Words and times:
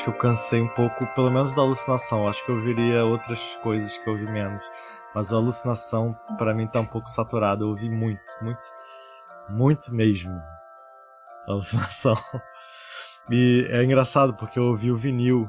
acho 0.00 0.04
que 0.04 0.10
eu 0.10 0.14
cansei 0.14 0.62
um 0.62 0.68
pouco, 0.68 1.06
pelo 1.14 1.30
menos 1.30 1.54
da 1.54 1.60
alucinação. 1.60 2.26
Acho 2.26 2.42
que 2.44 2.50
eu 2.50 2.56
ouviria 2.56 3.04
outras 3.04 3.38
coisas 3.62 3.98
que 3.98 4.08
eu 4.08 4.14
ouvi 4.14 4.24
menos. 4.24 4.62
Mas 5.14 5.30
a 5.30 5.36
alucinação, 5.36 6.16
para 6.38 6.54
mim, 6.54 6.66
tá 6.66 6.80
um 6.80 6.86
pouco 6.86 7.10
saturada. 7.10 7.62
Eu 7.64 7.68
ouvi 7.68 7.90
muito, 7.90 8.22
muito, 8.40 8.62
muito 9.46 9.94
mesmo. 9.94 10.32
A 11.46 11.52
alucinação. 11.52 12.16
E 13.32 13.64
é 13.70 13.84
engraçado 13.84 14.34
porque 14.34 14.58
eu 14.58 14.64
ouvi 14.64 14.90
o 14.90 14.96
vinil. 14.96 15.48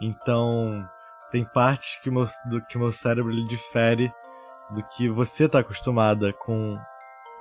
Então, 0.00 0.88
tem 1.32 1.44
partes 1.44 1.98
que 2.00 2.08
meu, 2.08 2.24
do 2.48 2.64
que 2.66 2.78
meu 2.78 2.92
cérebro 2.92 3.32
ele 3.32 3.42
difere 3.48 4.12
do 4.70 4.80
que 4.84 5.08
você 5.08 5.48
tá 5.48 5.58
acostumada 5.58 6.32
com 6.32 6.78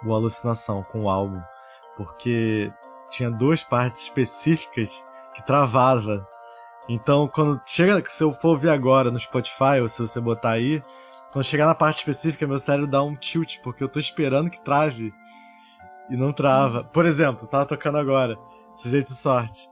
o 0.04 0.12
alucinação, 0.12 0.82
com 0.82 1.04
o 1.04 1.10
álbum. 1.10 1.40
Porque 1.96 2.74
tinha 3.12 3.30
duas 3.30 3.64
partes 3.64 4.02
específicas 4.04 4.90
que 5.36 5.46
travava. 5.46 6.28
Então, 6.88 7.28
quando 7.28 7.62
chega, 7.66 8.04
se 8.10 8.24
eu 8.24 8.32
for 8.34 8.50
ouvir 8.50 8.70
agora 8.70 9.10
no 9.10 9.20
Spotify, 9.20 9.82
ou 9.82 9.90
se 9.90 10.02
você 10.02 10.22
botar 10.22 10.52
aí, 10.52 10.84
quando 11.32 11.46
chegar 11.46 11.66
na 11.66 11.76
parte 11.76 11.98
específica, 11.98 12.48
meu 12.48 12.60
cérebro 12.60 12.90
dá 12.90 13.02
um 13.04 13.16
tilt, 13.16 13.60
porque 13.64 13.84
eu 13.84 13.90
tô 13.90 14.00
esperando 14.00 14.50
que 14.50 14.64
trave. 14.64 15.14
E 16.10 16.16
não 16.16 16.32
trava. 16.32 16.84
Por 16.84 17.06
exemplo, 17.06 17.48
tava 17.48 17.66
tocando 17.66 17.98
agora, 17.98 18.38
Sujeito 18.76 19.08
de 19.08 19.18
Sorte. 19.18 19.68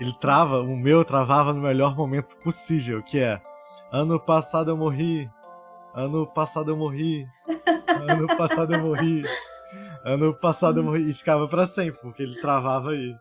Ele 0.00 0.14
trava, 0.18 0.60
o 0.60 0.76
meu 0.76 1.04
travava 1.04 1.52
no 1.52 1.60
melhor 1.60 1.94
momento 1.94 2.38
possível, 2.38 3.02
que 3.02 3.18
é 3.18 3.40
Ano 3.90 4.20
passado 4.20 4.70
eu 4.70 4.76
morri. 4.76 5.30
Ano 5.94 6.26
passado 6.26 6.70
eu 6.70 6.76
morri. 6.76 7.26
Ano 8.08 8.26
passado 8.36 8.74
eu 8.74 8.80
morri. 8.80 9.24
Ano 10.04 10.34
passado 10.34 10.80
eu 10.80 10.84
morri. 10.84 11.08
E 11.08 11.14
ficava 11.14 11.48
para 11.48 11.66
sempre, 11.66 11.98
porque 12.02 12.22
ele 12.22 12.40
travava 12.40 12.90
aí. 12.90 13.16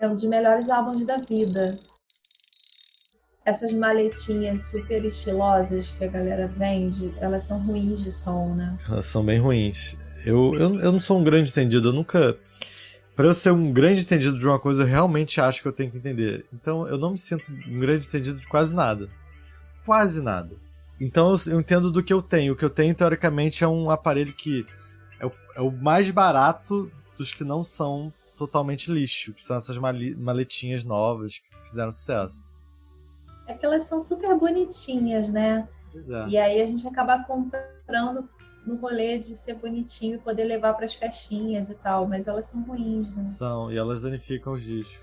É 0.00 0.06
um 0.06 0.14
dos 0.14 0.24
melhores 0.24 0.70
álbuns 0.70 1.04
da 1.04 1.16
vida. 1.16 1.74
Essas 3.48 3.72
maletinhas 3.72 4.64
super 4.64 5.02
estilosas 5.06 5.92
que 5.92 6.04
a 6.04 6.06
galera 6.06 6.46
vende, 6.48 7.14
elas 7.18 7.44
são 7.44 7.58
ruins 7.64 8.04
de 8.04 8.12
som, 8.12 8.54
né? 8.54 8.76
Elas 8.86 9.06
são 9.06 9.24
bem 9.24 9.38
ruins. 9.38 9.96
Eu, 10.26 10.54
eu, 10.54 10.78
eu 10.78 10.92
não 10.92 11.00
sou 11.00 11.18
um 11.18 11.24
grande 11.24 11.50
entendido, 11.50 11.88
eu 11.88 11.92
nunca. 11.94 12.36
Para 13.16 13.26
eu 13.26 13.32
ser 13.32 13.50
um 13.50 13.72
grande 13.72 14.02
entendido 14.02 14.38
de 14.38 14.46
uma 14.46 14.58
coisa, 14.58 14.82
eu 14.82 14.86
realmente 14.86 15.40
acho 15.40 15.62
que 15.62 15.68
eu 15.68 15.72
tenho 15.72 15.90
que 15.90 15.96
entender. 15.96 16.44
Então 16.52 16.86
eu 16.86 16.98
não 16.98 17.12
me 17.12 17.16
sinto 17.16 17.50
um 17.50 17.80
grande 17.80 18.06
entendido 18.06 18.38
de 18.38 18.46
quase 18.46 18.74
nada. 18.74 19.08
Quase 19.86 20.20
nada. 20.20 20.54
Então 21.00 21.32
eu, 21.32 21.52
eu 21.54 21.60
entendo 21.60 21.90
do 21.90 22.02
que 22.02 22.12
eu 22.12 22.20
tenho. 22.20 22.52
O 22.52 22.56
que 22.56 22.66
eu 22.66 22.70
tenho, 22.70 22.94
teoricamente, 22.94 23.64
é 23.64 23.68
um 23.68 23.88
aparelho 23.88 24.34
que 24.34 24.66
é 25.18 25.24
o, 25.24 25.32
é 25.56 25.62
o 25.62 25.70
mais 25.70 26.10
barato 26.10 26.92
dos 27.16 27.32
que 27.32 27.44
não 27.44 27.64
são 27.64 28.12
totalmente 28.36 28.92
lixo, 28.92 29.32
que 29.32 29.40
são 29.42 29.56
essas 29.56 29.78
maletinhas 29.78 30.84
novas 30.84 31.38
que 31.38 31.68
fizeram 31.70 31.90
sucesso. 31.90 32.46
É 33.48 33.54
que 33.54 33.66
elas 33.66 33.84
são 33.84 34.00
super 34.00 34.38
bonitinhas, 34.38 35.32
né? 35.32 35.66
É. 35.96 36.28
E 36.28 36.38
aí 36.38 36.62
a 36.62 36.66
gente 36.66 36.86
acaba 36.86 37.24
comprando 37.24 38.28
no 38.64 38.76
rolê 38.76 39.18
de 39.18 39.34
ser 39.34 39.54
bonitinho 39.54 40.16
e 40.16 40.18
poder 40.18 40.44
levar 40.44 40.74
para 40.74 40.84
as 40.84 40.94
festinhas 40.94 41.68
e 41.68 41.74
tal, 41.74 42.06
mas 42.06 42.28
elas 42.28 42.46
são 42.46 42.62
ruins, 42.62 43.08
né? 43.16 43.24
São, 43.26 43.72
e 43.72 43.76
elas 43.76 44.02
danificam 44.02 44.52
os 44.52 44.62
discos. 44.62 45.00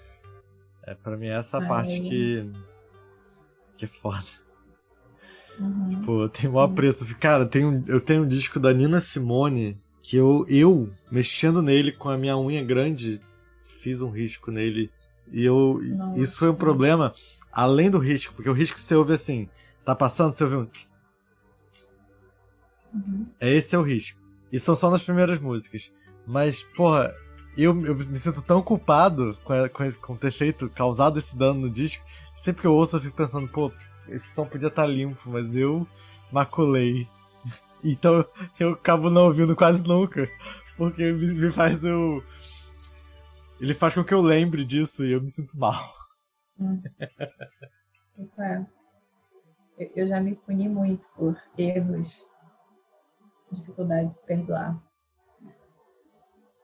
É, 0.86 0.94
para 0.94 1.18
mim 1.18 1.28
é 1.28 1.34
essa 1.34 1.58
Ai. 1.58 1.68
parte 1.68 2.00
que 2.00 2.50
que 3.76 3.86
é 3.86 3.88
foda. 3.88 4.24
Uhum. 5.60 5.86
Tipo, 5.90 6.22
eu 6.22 6.30
tenho 6.30 6.52
o 6.52 6.56
maior 6.56 6.68
preço. 6.70 7.06
Cara, 7.18 7.44
eu 7.44 7.50
tenho, 7.50 7.84
eu 7.88 8.00
tenho 8.00 8.24
um 8.24 8.28
disco 8.28 8.60
da 8.60 8.74
Nina 8.74 9.00
Simone 9.00 9.78
que 10.00 10.18
eu, 10.18 10.46
eu, 10.48 10.90
mexendo 11.12 11.62
nele 11.62 11.92
com 11.92 12.10
a 12.10 12.18
minha 12.18 12.38
unha 12.38 12.64
grande, 12.64 13.20
fiz 13.82 14.02
um 14.02 14.10
risco 14.10 14.52
nele. 14.52 14.92
E 15.32 15.44
eu. 15.44 15.80
Nossa. 15.82 16.20
Isso 16.20 16.40
foi 16.40 16.50
um 16.50 16.56
problema, 16.56 17.14
além 17.56 17.90
do 17.90 17.98
risco, 17.98 18.36
porque 18.36 18.50
o 18.50 18.54
risco 18.54 18.78
você 18.78 18.94
ouve 18.94 19.14
assim, 19.14 19.48
tá 19.86 19.96
passando, 19.96 20.34
você 20.34 20.44
ouve 20.44 20.56
um. 20.58 20.68
Uhum. 22.94 23.26
É 23.40 23.54
esse 23.54 23.74
é 23.74 23.80
o 23.80 23.82
risco. 23.82 24.20
E 24.52 24.60
são 24.60 24.76
só 24.76 24.92
nas 24.92 25.02
primeiras 25.02 25.40
músicas. 25.40 25.92
Mas, 26.28 26.64
porra, 26.76 27.16
eu, 27.58 27.86
eu 27.86 27.96
me 27.96 28.18
sinto 28.18 28.42
tão 28.42 28.62
culpado 28.62 29.38
com, 29.44 29.54
com, 29.70 29.92
com 29.94 30.16
ter 30.18 30.32
feito, 30.32 30.70
causado 30.70 31.18
esse 31.18 31.38
dano 31.38 31.62
no 31.62 31.70
disco. 31.70 32.04
Sempre 32.36 32.62
que 32.62 32.68
eu 32.68 32.74
ouço, 32.74 32.98
eu 32.98 33.02
fico 33.02 33.16
pensando, 33.16 33.48
pô, 33.48 33.72
esse 34.10 34.36
som 34.36 34.46
podia 34.46 34.68
estar 34.68 34.84
tá 34.84 34.88
limpo, 34.88 35.30
mas 35.30 35.56
eu 35.56 35.88
maculei. 36.32 37.08
Então 37.88 38.26
eu 38.60 38.72
acabo 38.72 39.12
não 39.12 39.26
ouvindo 39.26 39.56
quase 39.56 39.84
nunca. 39.84 40.28
Porque 40.76 41.12
me 41.12 41.52
faz 41.52 41.84
eu. 41.86 42.24
Ele 43.62 43.76
faz 43.76 43.94
com 43.94 44.04
que 44.04 44.14
eu 44.14 44.24
lembre 44.24 44.66
disso 44.66 45.06
e 45.06 45.12
eu 45.12 45.22
me 45.22 45.30
sinto 45.30 45.56
mal. 45.56 45.95
Hum. 46.60 46.82
É. 48.40 48.66
Eu 49.94 50.08
já 50.08 50.22
me 50.22 50.36
puni 50.36 50.70
muito 50.70 51.06
por 51.16 51.38
erros, 51.58 52.26
dificuldade 53.52 54.10
de 54.10 54.16
se 54.16 54.26
perdoar. 54.26 54.82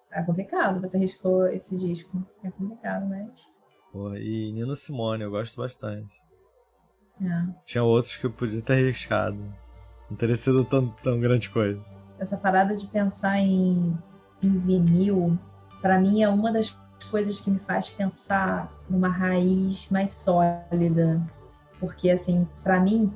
É 0.10 0.22
complicado, 0.24 0.82
você 0.82 0.98
arriscou 0.98 1.48
esse 1.48 1.76
disco. 1.78 2.26
É 2.44 2.52
complicado, 2.52 3.08
mas. 3.08 3.46
Pô, 3.92 4.14
e 4.16 4.52
Nina 4.52 4.76
Simone, 4.76 5.24
eu 5.24 5.32
gosto 5.32 5.58
bastante. 5.58 6.22
É. 7.22 7.54
Tinha 7.66 7.84
outros 7.84 8.18
que 8.18 8.26
eu 8.26 8.32
podia 8.32 8.62
ter 8.62 8.74
arriscado. 8.74 9.38
Não 10.10 10.18
teria 10.18 10.36
sido 10.36 10.66
tão, 10.66 10.90
tão 11.04 11.20
grande 11.20 11.50
coisa. 11.50 11.84
Essa 12.20 12.38
parada 12.38 12.76
de 12.76 12.86
pensar 12.88 13.38
em, 13.40 13.98
em 14.42 14.60
vinil, 14.60 15.38
para 15.82 16.00
mim 16.00 16.22
é 16.22 16.30
uma 16.30 16.52
das 16.52 16.78
coisas 17.06 17.40
que 17.40 17.52
me 17.52 17.60
faz 17.60 17.90
pensar 17.90 18.72
numa 18.90 19.10
raiz 19.10 19.88
mais 19.90 20.12
sólida. 20.12 21.22
Porque, 21.80 22.10
assim, 22.10 22.48
para 22.64 22.80
mim, 22.80 23.12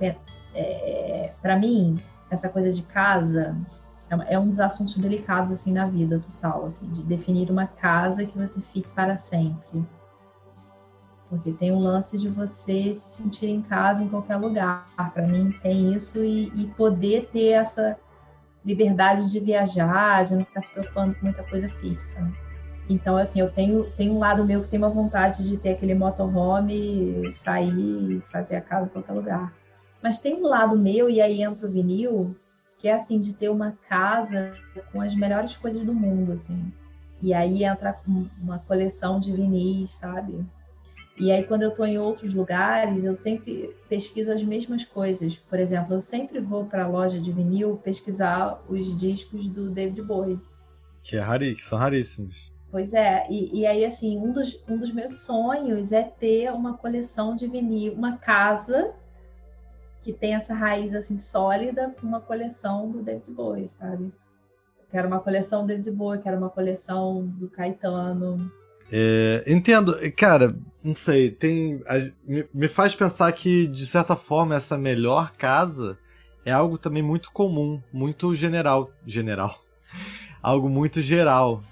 é, 0.53 1.33
para 1.41 1.57
mim, 1.57 1.99
essa 2.29 2.49
coisa 2.49 2.71
de 2.71 2.81
casa 2.81 3.55
é, 4.09 4.33
é 4.33 4.39
um 4.39 4.49
dos 4.49 4.59
assuntos 4.59 4.97
delicados, 4.97 5.51
assim, 5.51 5.71
na 5.71 5.87
vida 5.87 6.19
total, 6.19 6.65
assim, 6.65 6.87
de 6.89 7.03
definir 7.03 7.51
uma 7.51 7.67
casa 7.67 8.25
que 8.25 8.37
você 8.37 8.59
fique 8.73 8.89
para 8.89 9.17
sempre 9.17 9.85
porque 11.29 11.51
tem 11.51 11.71
o 11.71 11.79
lance 11.79 12.17
de 12.17 12.27
você 12.27 12.93
se 12.93 13.21
sentir 13.21 13.47
em 13.47 13.61
casa 13.61 14.03
em 14.03 14.09
qualquer 14.09 14.37
lugar. 14.37 14.87
Para 15.13 15.27
mim 15.27 15.51
tem 15.61 15.93
isso 15.93 16.23
e, 16.23 16.47
e, 16.55 16.67
poder 16.77 17.29
ter 17.31 17.51
essa 17.51 17.97
liberdade 18.63 19.31
de 19.31 19.39
viajar, 19.39 20.23
de 20.23 20.35
não 20.35 20.45
ficar 20.45 20.61
se 20.61 20.71
preocupando 20.71 21.15
com 21.15 21.25
muita 21.25 21.43
coisa 21.43 21.69
fixa. 21.69 22.27
Então, 22.87 23.17
assim, 23.17 23.39
eu 23.39 23.49
tenho, 23.49 23.89
tenho 23.97 24.13
um 24.13 24.19
lado 24.19 24.45
meu 24.45 24.61
que 24.61 24.67
tem 24.67 24.77
uma 24.77 24.89
vontade 24.89 25.47
de 25.47 25.57
ter 25.57 25.71
aquele 25.71 25.95
motorhome, 25.95 27.29
sair, 27.31 28.21
fazer 28.31 28.57
a 28.57 28.61
casa 28.61 28.85
em 28.85 28.89
qualquer 28.89 29.13
lugar. 29.13 29.53
Mas 30.03 30.19
tem 30.19 30.35
um 30.35 30.47
lado 30.47 30.77
meu, 30.77 31.09
e 31.09 31.19
aí 31.19 31.41
entra 31.41 31.67
o 31.67 31.71
vinil, 31.71 32.35
que 32.77 32.87
é 32.87 32.93
assim, 32.93 33.19
de 33.19 33.33
ter 33.33 33.49
uma 33.49 33.75
casa 33.89 34.53
com 34.91 35.01
as 35.01 35.15
melhores 35.15 35.55
coisas 35.55 35.83
do 35.83 35.93
mundo, 35.93 36.31
assim. 36.31 36.71
E 37.21 37.33
aí 37.33 37.63
entra 37.63 37.99
uma 38.39 38.59
coleção 38.59 39.19
de 39.19 39.31
vinis, 39.31 39.91
sabe? 39.91 40.45
E 41.17 41.31
aí, 41.31 41.43
quando 41.45 41.63
eu 41.63 41.69
estou 41.69 41.85
em 41.85 41.97
outros 41.97 42.33
lugares, 42.33 43.05
eu 43.05 43.15
sempre 43.15 43.73
pesquiso 43.87 44.31
as 44.33 44.43
mesmas 44.43 44.83
coisas. 44.83 45.35
Por 45.35 45.57
exemplo, 45.57 45.95
eu 45.95 45.99
sempre 45.99 46.41
vou 46.41 46.65
para 46.65 46.83
a 46.83 46.87
loja 46.87 47.19
de 47.19 47.31
vinil 47.31 47.77
pesquisar 47.77 48.61
os 48.67 48.95
discos 48.99 49.47
do 49.47 49.69
David 49.69 50.01
Bowie. 50.01 50.39
Que, 51.01 51.15
é 51.15 51.21
rari, 51.21 51.55
que 51.55 51.63
são 51.63 51.79
raríssimos. 51.79 52.53
Pois 52.75 52.93
é, 52.93 53.25
e, 53.29 53.61
e, 53.61 53.65
aí, 53.65 53.85
assim, 53.85 54.17
um 54.17 54.33
dos, 54.33 54.61
um 54.67 54.75
dos 54.75 54.91
meus 54.91 55.21
sonhos 55.21 55.93
é 55.93 56.03
ter 56.03 56.51
uma 56.51 56.73
coleção 56.73 57.33
de 57.33 57.47
vinil, 57.47 57.93
uma 57.93 58.17
casa 58.17 58.93
que 60.01 60.11
tem 60.11 60.35
essa 60.35 60.53
raiz, 60.53 60.93
assim, 60.93 61.17
sólida, 61.17 61.95
com 61.97 62.05
uma 62.05 62.19
coleção 62.19 62.91
do 62.91 63.01
David 63.01 63.31
Bowie, 63.31 63.69
sabe? 63.69 64.11
quero 64.91 65.07
uma 65.07 65.21
coleção 65.21 65.61
do 65.61 65.67
David 65.67 65.89
Bowie, 65.91 66.21
quero 66.21 66.37
uma 66.37 66.49
coleção 66.49 67.25
do 67.25 67.47
Caetano, 67.47 68.51
é, 68.91 69.45
entendo, 69.47 69.95
cara, 70.11 70.53
não 70.83 70.93
sei, 70.93 71.31
tem. 71.31 71.81
A, 71.87 71.95
me, 72.27 72.45
me, 72.53 72.67
faz 72.67 72.93
pensar 72.93 73.31
que, 73.31 73.67
de 73.67 73.85
certa 73.85 74.17
forma, 74.17 74.53
essa 74.53 74.77
melhor 74.77 75.31
casa 75.37 75.97
é 76.45 76.51
algo 76.51 76.77
também 76.77 77.01
muito 77.01 77.31
comum, 77.31 77.81
muito 77.93 78.35
general. 78.35 78.91
General. 79.07 79.63
algo 80.43 80.67
muito 80.67 81.01
geral. 81.01 81.63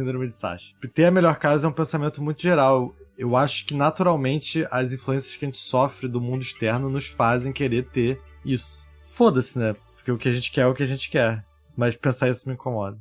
Síndrome 0.00 0.26
de 0.26 0.32
Sasha. 0.32 0.74
Ter 0.94 1.04
a 1.04 1.10
melhor 1.10 1.36
casa 1.36 1.66
é 1.66 1.68
um 1.68 1.72
pensamento 1.72 2.22
muito 2.22 2.40
geral. 2.40 2.94
Eu 3.18 3.36
acho 3.36 3.66
que 3.66 3.74
naturalmente 3.74 4.66
as 4.70 4.94
influências 4.94 5.36
que 5.36 5.44
a 5.44 5.48
gente 5.48 5.58
sofre 5.58 6.08
do 6.08 6.20
mundo 6.20 6.40
externo 6.40 6.88
nos 6.88 7.06
fazem 7.06 7.52
querer 7.52 7.84
ter 7.84 8.18
isso. 8.42 8.82
Foda-se, 9.12 9.58
né? 9.58 9.76
Porque 9.94 10.10
o 10.10 10.16
que 10.16 10.28
a 10.28 10.32
gente 10.32 10.50
quer 10.50 10.62
é 10.62 10.66
o 10.66 10.74
que 10.74 10.82
a 10.82 10.86
gente 10.86 11.10
quer. 11.10 11.44
Mas 11.76 11.94
pensar 11.94 12.30
isso 12.30 12.48
me 12.48 12.54
incomoda. 12.54 12.98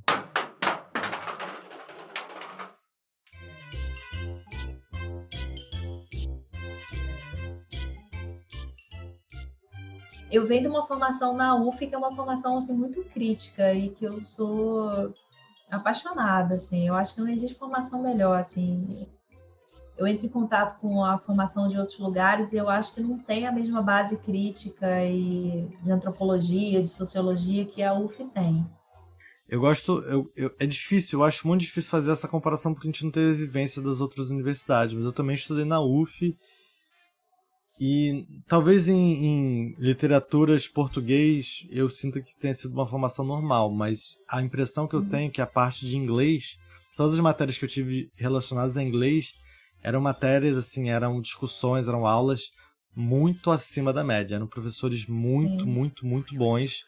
eu 10.31 10.45
venho 10.45 10.61
de 10.61 10.67
uma 10.67 10.85
formação 10.85 11.35
na 11.35 11.55
UF 11.55 11.87
que 11.87 11.95
é 11.95 11.97
uma 11.97 12.15
formação 12.15 12.57
assim 12.57 12.71
muito 12.71 13.03
crítica 13.05 13.73
e 13.73 13.89
que 13.89 14.05
eu 14.05 14.21
sou 14.21 15.11
apaixonada 15.69 16.55
assim 16.55 16.87
eu 16.87 16.93
acho 16.93 17.15
que 17.15 17.21
não 17.21 17.27
existe 17.27 17.57
formação 17.57 18.01
melhor 18.01 18.39
assim 18.39 19.07
eu 19.99 20.07
entro 20.07 20.25
em 20.25 20.29
contato 20.29 20.79
com 20.79 21.03
a 21.03 21.17
formação 21.17 21.67
de 21.67 21.77
outros 21.77 21.99
lugares 21.99 22.53
e 22.53 22.57
eu 22.57 22.69
acho 22.69 22.95
que 22.95 23.01
não 23.01 23.17
tem 23.17 23.45
a 23.45 23.51
mesma 23.51 23.81
base 23.81 24.15
crítica 24.15 25.03
e 25.03 25.67
de 25.83 25.91
antropologia, 25.91 26.81
de 26.81 26.87
sociologia 26.87 27.65
que 27.65 27.83
a 27.83 27.93
UF 27.93 28.23
tem. 28.33 28.65
Eu 29.49 29.59
gosto. 29.59 29.99
Eu, 30.03 30.31
eu, 30.37 30.55
é 30.57 30.65
difícil, 30.65 31.19
eu 31.19 31.25
acho 31.25 31.45
muito 31.45 31.61
difícil 31.61 31.91
fazer 31.91 32.11
essa 32.11 32.29
comparação 32.29 32.73
porque 32.73 32.87
a 32.87 32.91
gente 32.91 33.03
não 33.03 33.11
teve 33.11 33.33
vivência 33.33 33.81
das 33.81 33.99
outras 33.99 34.29
universidades, 34.29 34.93
mas 34.93 35.03
eu 35.03 35.11
também 35.11 35.35
estudei 35.35 35.65
na 35.65 35.81
UF. 35.81 36.37
E 37.79 38.25
talvez 38.47 38.89
em, 38.89 39.25
em 39.25 39.75
literaturas 39.79 40.67
português 40.67 41.65
eu 41.69 41.89
sinta 41.89 42.21
que 42.21 42.37
tenha 42.37 42.53
sido 42.53 42.73
uma 42.73 42.85
formação 42.85 43.23
normal, 43.23 43.71
mas 43.71 44.17
a 44.29 44.41
impressão 44.41 44.87
que 44.87 44.95
eu 44.95 44.99
uhum. 44.99 45.09
tenho 45.09 45.27
é 45.29 45.31
que 45.31 45.41
a 45.41 45.47
parte 45.47 45.87
de 45.87 45.95
inglês, 45.95 46.57
todas 46.97 47.13
as 47.13 47.19
matérias 47.21 47.57
que 47.57 47.63
eu 47.63 47.69
tive 47.69 48.09
relacionadas 48.17 48.75
a 48.75 48.83
inglês, 48.83 49.33
eram 49.81 50.01
matérias, 50.01 50.57
assim, 50.57 50.89
eram 50.89 51.21
discussões, 51.21 51.87
eram 51.87 52.05
aulas 52.05 52.49
muito 52.95 53.49
acima 53.49 53.93
da 53.93 54.03
média. 54.03 54.35
Eram 54.35 54.47
professores 54.47 55.05
muito, 55.07 55.63
Sim. 55.63 55.69
muito, 55.69 56.05
muito 56.05 56.35
bons. 56.35 56.83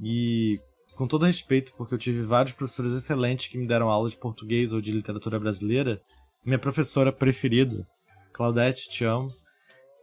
E 0.00 0.58
com 0.94 1.06
todo 1.06 1.26
respeito, 1.26 1.74
porque 1.76 1.92
eu 1.92 1.98
tive 1.98 2.22
vários 2.22 2.54
professores 2.54 2.92
excelentes 2.92 3.48
que 3.48 3.58
me 3.58 3.66
deram 3.66 3.90
aula 3.90 4.08
de 4.08 4.16
português 4.16 4.72
ou 4.72 4.80
de 4.80 4.92
literatura 4.92 5.38
brasileira. 5.38 6.00
Minha 6.44 6.58
professora 6.58 7.12
preferida, 7.12 7.86
Claudete, 8.32 8.88
te 8.88 9.04
amo. 9.04 9.30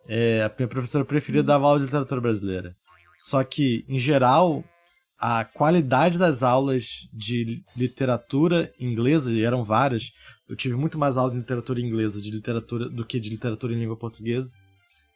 É, 0.07 0.43
a 0.43 0.51
minha 0.57 0.67
professora 0.67 1.05
preferida 1.05 1.43
dava 1.43 1.65
aula 1.65 1.79
de 1.79 1.85
literatura 1.85 2.21
brasileira. 2.21 2.75
Só 3.15 3.43
que, 3.43 3.85
em 3.87 3.97
geral, 3.97 4.63
a 5.19 5.45
qualidade 5.45 6.17
das 6.19 6.43
aulas 6.43 7.07
de 7.13 7.61
literatura 7.77 8.71
inglesa, 8.79 9.31
e 9.31 9.43
eram 9.43 9.63
várias, 9.63 10.11
eu 10.49 10.55
tive 10.55 10.75
muito 10.75 10.97
mais 10.97 11.15
aula 11.15 11.31
de 11.31 11.37
literatura 11.37 11.79
inglesa 11.79 12.21
de 12.21 12.29
literatura 12.29 12.89
do 12.89 13.05
que 13.05 13.19
de 13.19 13.29
literatura 13.29 13.73
em 13.73 13.79
língua 13.79 13.97
portuguesa. 13.97 14.51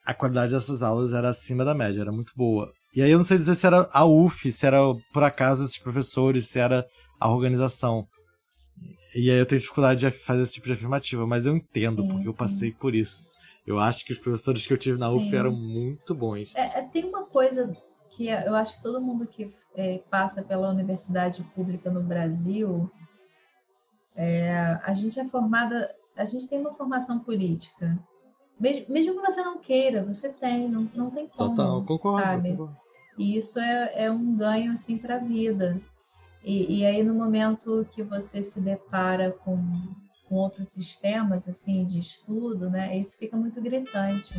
A 0.06 0.14
qualidade 0.14 0.54
dessas 0.54 0.82
aulas 0.82 1.12
era 1.12 1.30
acima 1.30 1.66
da 1.66 1.76
média, 1.76 2.02
era 2.02 2.12
muito 2.12 2.32
boa. 2.36 2.72
E 2.96 3.02
aí 3.02 3.12
eu 3.12 3.18
não 3.18 3.26
sei 3.26 3.38
dizer 3.38 3.56
se 3.56 3.68
era 3.68 3.88
a 3.92 4.06
UF, 4.06 4.50
se 4.52 4.66
era 4.66 4.80
por 5.14 5.24
acaso 5.24 5.66
esses 5.66 5.78
professores, 5.78 6.48
se 6.48 6.58
era 6.58 6.86
a 7.20 7.30
organização. 7.30 8.08
E 9.14 9.30
aí 9.30 9.38
eu 9.38 9.46
tenho 9.46 9.60
dificuldade 9.60 10.00
de 10.00 10.12
fazer 10.12 10.44
esse 10.44 10.54
tipo 10.54 10.68
de 10.68 10.74
afirmativa, 10.74 11.28
mas 11.28 11.46
eu 11.46 11.56
entendo, 11.56 12.08
porque 12.08 12.22
sim. 12.22 12.28
eu 12.28 12.34
passei 12.34 12.72
por 12.72 12.96
isso. 12.96 13.37
Eu 13.68 13.80
acho 13.80 14.06
que 14.06 14.14
os 14.14 14.20
professores 14.20 14.66
que 14.66 14.72
eu 14.72 14.78
tive 14.78 14.98
na 14.98 15.12
UF 15.12 15.30
sim. 15.30 15.36
eram 15.36 15.52
muito 15.52 16.16
bons. 16.16 16.56
É, 16.56 16.80
é, 16.80 16.82
tem 16.84 17.04
uma 17.04 17.26
coisa 17.26 17.76
que 18.10 18.28
eu 18.28 18.56
acho 18.56 18.78
que 18.78 18.82
todo 18.82 19.02
mundo 19.02 19.28
que 19.28 19.54
é, 19.76 20.00
passa 20.10 20.42
pela 20.42 20.70
universidade 20.70 21.44
pública 21.54 21.92
no 21.92 22.02
Brasil 22.02 22.90
é, 24.16 24.80
a 24.84 24.94
gente 24.94 25.20
é 25.20 25.26
formada, 25.26 25.94
a 26.16 26.26
gente 26.26 26.48
tem 26.48 26.60
uma 26.60 26.74
formação 26.74 27.20
política. 27.20 28.00
Mesmo, 28.60 28.86
mesmo 28.90 29.16
que 29.16 29.32
você 29.32 29.44
não 29.44 29.60
queira, 29.60 30.04
você 30.04 30.30
tem, 30.30 30.68
não, 30.68 30.90
não 30.96 31.12
tem 31.12 31.28
como. 31.28 31.50
Total, 31.50 31.86
concordo. 31.86 32.26
Sabe? 32.26 32.50
Concordo. 32.52 32.76
E 33.18 33.38
isso 33.38 33.60
é, 33.60 34.06
é 34.06 34.12
um 34.12 34.36
ganho 34.36 34.72
assim 34.72 34.98
para 34.98 35.16
a 35.16 35.20
vida. 35.20 35.80
E, 36.44 36.80
e, 36.80 36.86
aí 36.86 37.04
no 37.04 37.14
momento 37.14 37.86
que 37.92 38.02
você 38.02 38.42
se 38.42 38.62
depara 38.62 39.32
com, 39.32 39.58
com 40.28 40.36
outros 40.36 40.70
sistemas 40.70 41.48
assim 41.48 41.86
de 41.86 42.00
estudo, 42.00 42.70
né, 42.70 42.98
isso 42.98 43.18
fica 43.18 43.38
muito 43.38 43.62
gritante. 43.62 44.34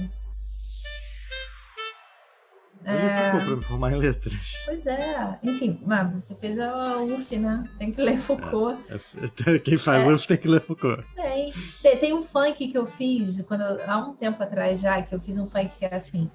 é... 2.85 3.25
ficou 3.27 3.41
para 3.41 3.57
me 3.57 3.65
formar 3.65 3.93
em 3.93 3.97
letras. 3.97 4.35
Pois 4.65 4.87
é, 4.87 5.39
enfim, 5.43 5.81
mas 5.85 6.13
você 6.13 6.35
fez 6.35 6.59
a 6.59 6.99
UF, 6.99 7.37
né? 7.37 7.63
Tem 7.79 7.93
que 7.93 8.01
ler 8.01 8.19
Foucault. 8.19 8.79
É, 8.89 9.55
é, 9.55 9.59
quem 9.59 9.77
faz 9.77 10.07
é. 10.07 10.13
UF 10.13 10.27
tem 10.27 10.37
que 10.37 10.49
ler 10.49 10.61
Foucault. 10.61 11.05
Tem. 11.15 11.53
tem. 11.83 11.99
Tem 11.99 12.15
um 12.15 12.23
funk 12.23 12.69
que 12.69 12.79
eu 12.79 12.87
fiz 12.87 13.41
quando 13.43 13.63
há 13.63 13.99
um 13.99 14.15
tempo 14.15 14.43
atrás 14.43 14.81
já, 14.81 15.03
que 15.03 15.15
eu 15.15 15.21
fiz 15.21 15.37
um 15.37 15.47
funk 15.47 15.71
que 15.79 15.85
é 15.85 15.95
assim. 15.95 16.31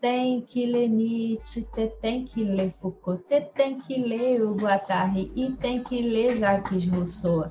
Tem 0.00 0.40
que 0.42 0.64
ler 0.64 0.88
Nietzsche, 0.88 1.66
tem 2.00 2.24
que 2.24 2.44
ler 2.44 2.72
Foucault, 2.80 3.24
tem 3.56 3.80
que 3.80 4.00
ler 4.00 4.42
o 4.42 4.54
Guattari 4.54 5.32
e 5.34 5.50
tem 5.52 5.82
que 5.82 6.00
ler 6.00 6.34
Jacques 6.34 6.84
Rousseau. 6.86 7.50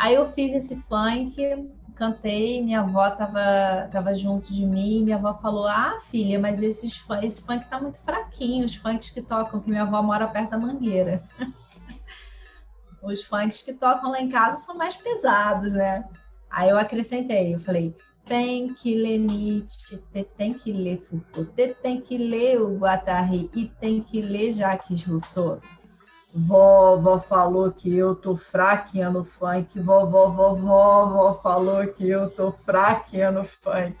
Aí 0.00 0.14
eu 0.14 0.32
fiz 0.32 0.54
esse 0.54 0.76
funk 0.88 1.36
cantei, 1.94 2.62
minha 2.62 2.80
avó 2.80 3.10
tava, 3.10 3.86
tava 3.92 4.14
junto 4.14 4.50
de 4.50 4.64
mim, 4.64 5.04
minha 5.04 5.16
avó 5.16 5.34
falou: 5.34 5.66
Ah, 5.66 5.98
filha, 6.10 6.40
mas 6.40 6.62
esses, 6.62 6.98
esse 7.22 7.42
funk 7.42 7.68
tá 7.68 7.78
muito 7.78 7.98
fraquinho, 7.98 8.64
os 8.64 8.74
funks 8.74 9.10
que 9.10 9.20
tocam, 9.20 9.60
que 9.60 9.68
minha 9.68 9.82
avó 9.82 10.02
mora 10.02 10.26
perto 10.26 10.52
da 10.52 10.58
mangueira. 10.58 11.22
os 13.02 13.22
funks 13.22 13.60
que 13.60 13.74
tocam 13.74 14.12
lá 14.12 14.22
em 14.22 14.30
casa 14.30 14.64
são 14.64 14.74
mais 14.74 14.96
pesados, 14.96 15.74
né? 15.74 16.08
Aí 16.50 16.70
eu 16.70 16.78
acrescentei, 16.78 17.54
eu 17.54 17.60
falei, 17.60 17.94
tem 18.24 18.68
que 18.68 18.94
ler 18.94 19.18
Nietzsche, 19.18 19.98
tem 20.38 20.54
que 20.54 20.72
ler 20.72 21.06
Foucault, 21.10 21.52
tem 21.82 22.00
que 22.00 22.16
ler 22.16 22.62
o 22.62 22.78
Guattari 22.78 23.50
e 23.54 23.66
tem 23.66 24.02
que 24.02 24.22
ler 24.22 24.52
Jacques 24.52 25.02
Rousseau. 25.02 25.60
Vovó 26.32 27.20
falou 27.20 27.72
que 27.72 27.94
eu 27.94 28.14
tô 28.14 28.36
fraquinha 28.36 29.10
no 29.10 29.24
funk. 29.24 29.80
Vovó, 29.80 30.28
vovó, 30.28 30.54
vovó 30.54 31.40
falou 31.42 31.86
que 31.88 32.08
eu 32.08 32.30
tô 32.30 32.52
fraquinha 32.52 33.30
no 33.32 33.44
funk. 33.44 33.96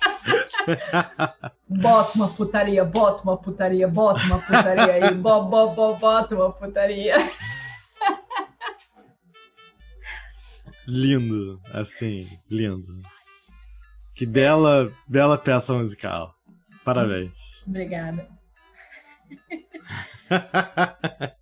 bota 1.68 2.16
uma 2.16 2.28
putaria, 2.28 2.84
bota 2.84 3.22
uma 3.24 3.36
putaria, 3.36 3.88
bota 3.88 4.22
uma 4.24 4.38
putaria 4.38 4.92
aí, 4.92 5.14
bo, 5.14 5.42
bo, 5.42 5.70
bo, 5.70 5.96
bota 5.96 6.34
uma 6.34 6.52
putaria. 6.52 7.16
lindo, 10.86 11.60
assim, 11.72 12.28
lindo. 12.48 13.00
Que 14.14 14.26
bela, 14.26 14.92
bela 15.08 15.38
peça 15.38 15.72
musical. 15.74 16.34
Parabéns. 16.84 17.62
Obrigada. 17.66 18.28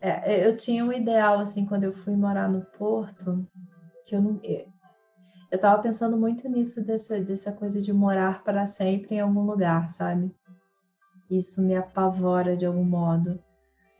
É, 0.00 0.46
eu 0.46 0.56
tinha 0.56 0.82
um 0.82 0.92
ideal 0.92 1.38
assim 1.40 1.66
quando 1.66 1.84
eu 1.84 1.92
fui 1.92 2.16
morar 2.16 2.48
no 2.48 2.62
Porto, 2.62 3.46
que 4.06 4.16
eu 4.16 4.22
não 4.22 4.40
eu 4.42 5.56
estava 5.56 5.82
pensando 5.82 6.16
muito 6.16 6.48
nisso 6.48 6.82
dessa 6.82 7.20
dessa 7.20 7.52
coisa 7.52 7.82
de 7.82 7.92
morar 7.92 8.42
para 8.42 8.66
sempre 8.66 9.16
em 9.16 9.20
algum 9.20 9.42
lugar, 9.42 9.90
sabe? 9.90 10.34
Isso 11.30 11.62
me 11.62 11.76
apavora 11.76 12.56
de 12.56 12.64
algum 12.64 12.84
modo. 12.84 13.38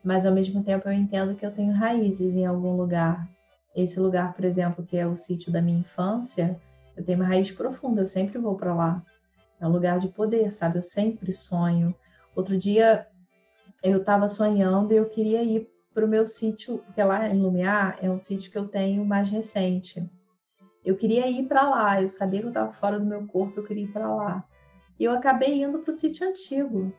Mas 0.02 0.25
ao 0.25 0.33
mesmo 0.33 0.64
tempo 0.64 0.88
eu 0.88 0.93
entendo 0.93 1.35
que 1.35 1.45
eu 1.45 1.52
tenho 1.52 1.75
raízes 1.75 2.35
em 2.35 2.47
algum 2.47 2.76
lugar. 2.76 3.28
Esse 3.76 4.00
lugar, 4.00 4.33
por 4.33 4.45
exemplo, 4.45 4.85
que 4.85 4.97
é 4.97 5.07
o 5.07 5.16
sítio 5.16 5.52
da 5.52 5.61
minha 5.61 5.81
infância, 5.81 6.59
eu 7.00 7.04
tenho 7.04 7.19
uma 7.19 7.28
raiz 7.28 7.50
profunda, 7.50 8.02
eu 8.02 8.07
sempre 8.07 8.38
vou 8.38 8.54
para 8.57 8.75
lá. 8.75 9.02
É 9.59 9.66
um 9.66 9.73
lugar 9.73 9.99
de 9.99 10.09
poder, 10.09 10.52
sabe? 10.52 10.78
Eu 10.78 10.83
sempre 10.83 11.33
sonho. 11.33 11.95
Outro 12.37 12.59
dia 12.59 13.07
eu 13.83 14.00
estava 14.00 14.28
sonhando 14.28 14.92
e 14.92 14.97
eu 14.97 15.09
queria 15.09 15.42
ir 15.42 15.66
para 15.95 16.04
o 16.04 16.09
meu 16.09 16.26
sítio, 16.26 16.85
que 16.95 17.00
é 17.00 17.04
lá 17.04 17.26
em 17.26 17.40
Lumiar, 17.40 17.99
é 18.02 18.11
um 18.11 18.19
sítio 18.19 18.50
que 18.50 18.59
eu 18.59 18.69
tenho 18.69 19.04
mais 19.04 19.30
recente. 19.30 20.09
Eu 20.85 20.95
queria 20.95 21.26
ir 21.26 21.47
para 21.47 21.69
lá, 21.69 22.00
eu 22.00 22.09
sabia 22.09 22.40
que 22.40 22.47
eu 22.47 22.50
estava 22.50 22.73
fora 22.73 22.99
do 22.99 23.07
meu 23.07 23.26
corpo, 23.26 23.61
eu 23.61 23.64
queria 23.64 23.85
ir 23.85 23.92
para 23.92 24.14
lá. 24.14 24.45
E 24.99 25.04
eu 25.04 25.12
acabei 25.12 25.62
indo 25.62 25.78
para 25.78 25.92
o 25.92 25.97
sítio 25.97 26.28
antigo. 26.28 26.92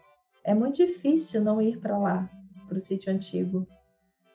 É 0.43 0.53
muito 0.53 0.77
difícil 0.77 1.41
não 1.41 1.61
ir 1.61 1.79
para 1.79 1.97
lá, 1.97 2.27
para 2.67 2.77
o 2.77 2.81
sítio 2.81 3.13
antigo. 3.13 3.67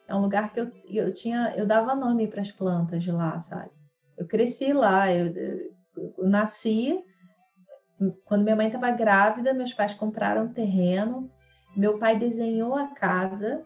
É 0.07 0.15
um 0.15 0.23
lugar 0.23 0.53
que 0.53 0.61
eu, 0.61 0.71
eu 0.89 1.13
tinha, 1.13 1.53
eu 1.57 1.67
dava 1.67 1.95
nome 1.95 2.29
para 2.29 2.41
as 2.41 2.53
plantas 2.53 3.03
de 3.03 3.11
lá, 3.11 3.39
sabe? 3.41 3.76
Eu 4.17 4.27
cresci 4.27 4.73
lá, 4.73 5.13
eu, 5.13 5.35
eu 5.97 6.29
nasci. 6.29 6.99
Quando 8.25 8.45
minha 8.45 8.57
mãe 8.57 8.67
estava 8.67 8.91
grávida, 8.91 9.55
meus 9.55 9.73
pais 9.73 9.95
compraram 9.95 10.53
terreno. 10.53 11.31
Meu 11.77 11.99
pai 11.99 12.19
desenhou 12.19 12.75
a 12.75 12.89
casa 12.89 13.63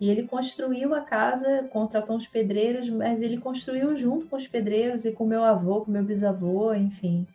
e 0.00 0.10
ele 0.10 0.26
construiu 0.26 0.94
a 0.94 1.02
casa, 1.02 1.68
contratou 1.70 2.16
uns 2.16 2.26
pedreiros, 2.26 2.88
mas 2.88 3.22
ele 3.22 3.38
construiu 3.38 3.94
junto 3.94 4.26
com 4.26 4.36
os 4.36 4.48
pedreiros 4.48 5.04
e 5.04 5.12
com 5.12 5.24
meu 5.24 5.44
avô, 5.44 5.82
com 5.82 5.90
meu 5.90 6.02
bisavô, 6.02 6.74
enfim. 6.74 7.26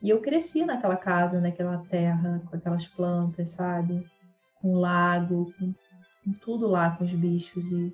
E 0.00 0.08
eu 0.08 0.20
cresci 0.20 0.64
naquela 0.64 0.96
casa, 0.96 1.40
naquela 1.40 1.78
terra, 1.90 2.40
com 2.48 2.56
aquelas 2.56 2.86
plantas, 2.86 3.50
sabe? 3.50 4.06
Com 4.62 4.74
um 4.74 4.78
lago, 4.78 5.52
com, 5.58 5.74
com 6.24 6.32
tudo 6.40 6.68
lá, 6.68 6.90
com 6.96 7.04
os 7.04 7.12
bichos. 7.12 7.70
E 7.72 7.92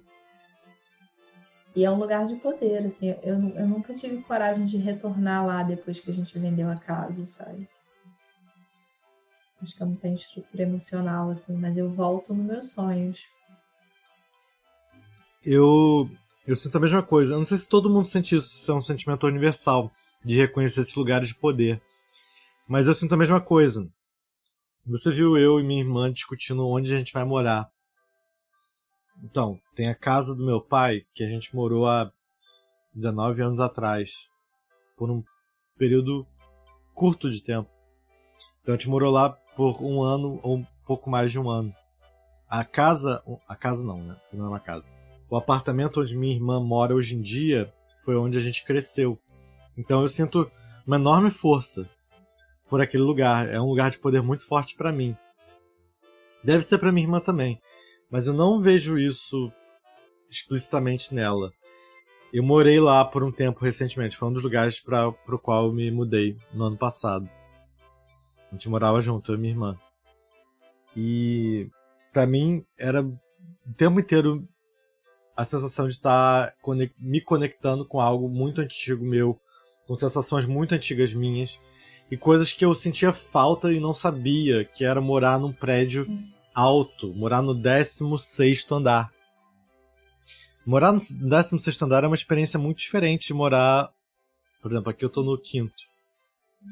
e 1.75 1.85
é 1.85 1.91
um 1.91 1.99
lugar 1.99 2.27
de 2.27 2.37
poder, 2.37 2.87
assim. 2.87 3.09
Eu, 3.23 3.35
eu 3.51 3.69
nunca 3.69 3.93
tive 3.95 4.23
coragem 4.23 4.65
de 4.65 4.77
retornar 4.77 5.45
lá 5.45 5.63
depois 5.63 5.99
que 5.99 6.11
a 6.11 6.15
gente 6.15 6.39
vendeu 6.39 6.71
a 6.71 6.77
casa, 6.77 7.27
sabe? 7.27 7.69
Acho 9.61 9.77
que 9.77 9.83
eu 9.83 9.87
não 9.87 9.97
tenho 9.97 10.15
estrutura 10.15 10.63
emocional, 10.63 11.31
assim, 11.31 11.57
mas 11.57 11.77
eu 11.77 11.91
volto 11.91 12.33
nos 12.33 12.45
meus 12.45 12.71
sonhos. 12.71 13.21
Eu, 15.45 16.09
eu 16.47 16.55
sinto 16.55 16.77
a 16.77 16.81
mesma 16.81 17.03
coisa. 17.03 17.35
Eu 17.35 17.39
não 17.39 17.47
sei 17.47 17.59
se 17.59 17.69
todo 17.69 17.91
mundo 17.91 18.07
sente 18.07 18.37
isso, 18.37 18.49
se 18.49 18.71
é 18.71 18.75
um 18.75 18.83
sentimento 18.83 19.27
universal 19.27 19.91
de 20.25 20.37
reconhecer 20.37 20.81
esses 20.81 20.95
lugares 20.95 21.29
de 21.29 21.35
poder. 21.35 21.83
Mas 22.69 22.87
eu 22.87 22.95
sinto 22.95 23.15
a 23.15 23.19
mesma 23.19 23.41
coisa. 23.41 23.87
Você 24.87 25.11
viu 25.11 25.37
eu 25.37 25.59
e 25.59 25.65
minha 25.65 25.81
irmã 25.81 26.13
discutindo 26.13 26.67
onde 26.69 26.95
a 26.95 26.99
gente 26.99 27.13
vai 27.13 27.25
morar. 27.25 27.69
Então, 29.23 29.59
tem 29.75 29.89
a 29.89 29.95
casa 29.95 30.35
do 30.35 30.45
meu 30.45 30.61
pai, 30.61 31.07
que 31.15 31.25
a 31.25 31.29
gente 31.29 31.55
morou 31.55 31.87
há 31.87 32.13
19 32.95 33.43
anos 33.43 33.61
atrás, 33.61 34.29
por 34.97 35.11
um 35.11 35.23
período 35.77 36.27
curto 36.95 37.31
de 37.31 37.43
tempo. 37.43 37.69
Então 38.63 38.75
a 38.75 38.79
gente 38.79 38.89
morou 38.89 39.13
lá 39.13 39.31
por 39.31 39.83
um 39.83 40.03
ano 40.03 40.41
ou 40.43 40.57
um 40.57 40.67
pouco 40.87 41.11
mais 41.11 41.31
de 41.31 41.39
um 41.39 41.51
ano. 41.51 41.75
A 42.49 42.65
casa. 42.65 43.23
A 43.49 43.57
casa 43.57 43.85
não, 43.85 43.99
né? 43.99 44.17
Não 44.33 44.47
é 44.47 44.49
uma 44.49 44.61
casa. 44.61 44.89
O 45.29 45.37
apartamento 45.37 46.01
onde 46.01 46.17
minha 46.17 46.35
irmã 46.35 46.61
mora 46.61 46.95
hoje 46.95 47.15
em 47.15 47.21
dia 47.21 47.73
foi 48.05 48.17
onde 48.17 48.39
a 48.39 48.41
gente 48.41 48.65
cresceu. 48.65 49.19
Então 49.77 50.03
eu 50.03 50.09
sinto 50.09 50.51
uma 50.87 50.97
enorme 50.97 51.31
força 51.31 51.89
por 52.69 52.81
aquele 52.81 53.03
lugar. 53.03 53.49
É 53.49 53.61
um 53.61 53.69
lugar 53.69 53.91
de 53.91 53.99
poder 53.99 54.23
muito 54.23 54.47
forte 54.47 54.77
para 54.77 54.93
mim. 54.93 55.17
Deve 56.43 56.63
ser 56.63 56.79
para 56.79 56.93
minha 56.93 57.07
irmã 57.07 57.21
também. 57.21 57.61
Mas 58.15 58.29
eu 58.29 58.33
não 58.33 58.61
vejo 58.61 58.97
isso 58.97 59.53
explicitamente 60.31 61.13
nela. 61.13 61.51
Eu 62.33 62.45
morei 62.45 62.79
lá 62.79 63.05
por 63.05 63.25
um 63.25 63.33
tempo 63.33 63.65
recentemente. 63.65 64.17
Foi 64.17 64.29
um 64.29 64.33
dos 64.33 64.41
lugares 64.41 64.79
para 64.79 65.09
o 65.09 65.37
qual 65.37 65.67
eu 65.67 65.73
me 65.73 65.91
mudei 65.91 66.37
no 66.53 66.63
ano 66.63 66.77
passado. 66.77 67.29
A 68.49 68.55
gente 68.55 68.69
morava 68.69 69.01
junto, 69.01 69.33
eu 69.33 69.37
e 69.37 69.41
minha 69.41 69.53
irmã. 69.53 69.77
E 70.97 71.69
para 72.13 72.25
mim 72.25 72.65
era 72.79 73.03
o 73.03 73.19
tempo 73.77 73.99
inteiro 73.99 74.45
a 75.37 75.45
sensação 75.45 75.89
de 75.89 75.95
estar 75.95 76.55
me 76.97 77.21
conectando 77.21 77.85
com 77.85 78.01
algo 78.01 78.29
muito 78.29 78.61
antigo 78.61 79.05
meu, 79.05 79.41
com 79.89 79.97
sensações 79.97 80.47
muito 80.47 80.73
antigas 80.73 81.13
minhas 81.13 81.59
e 82.09 82.17
coisas 82.17 82.53
que 82.53 82.65
eu 82.65 82.77
sentia 82.77 83.13
falta 83.13 83.73
e 83.73 83.81
não 83.81 83.93
sabia, 83.93 84.65
que 84.65 84.85
era 84.85 85.01
morar 85.01 85.37
num 85.37 85.53
prédio 85.53 86.07
alto, 86.55 87.13
morar 87.15 87.43
no 87.43 87.55
16 87.55 88.71
andar. 88.71 89.11
Morar 90.65 90.93
no 90.93 91.01
16 91.01 91.83
andar 91.83 92.05
é 92.05 92.07
uma 92.07 92.15
experiência 92.15 92.59
muito 92.59 92.79
diferente 92.79 93.27
de 93.27 93.35
morar, 93.35 93.91
por 94.63 94.71
exemplo, 94.71 94.91
aqui 94.91 95.05
eu 95.05 95.11
tô 95.11 95.23
no 95.23 95.37
quinto. 95.39 95.75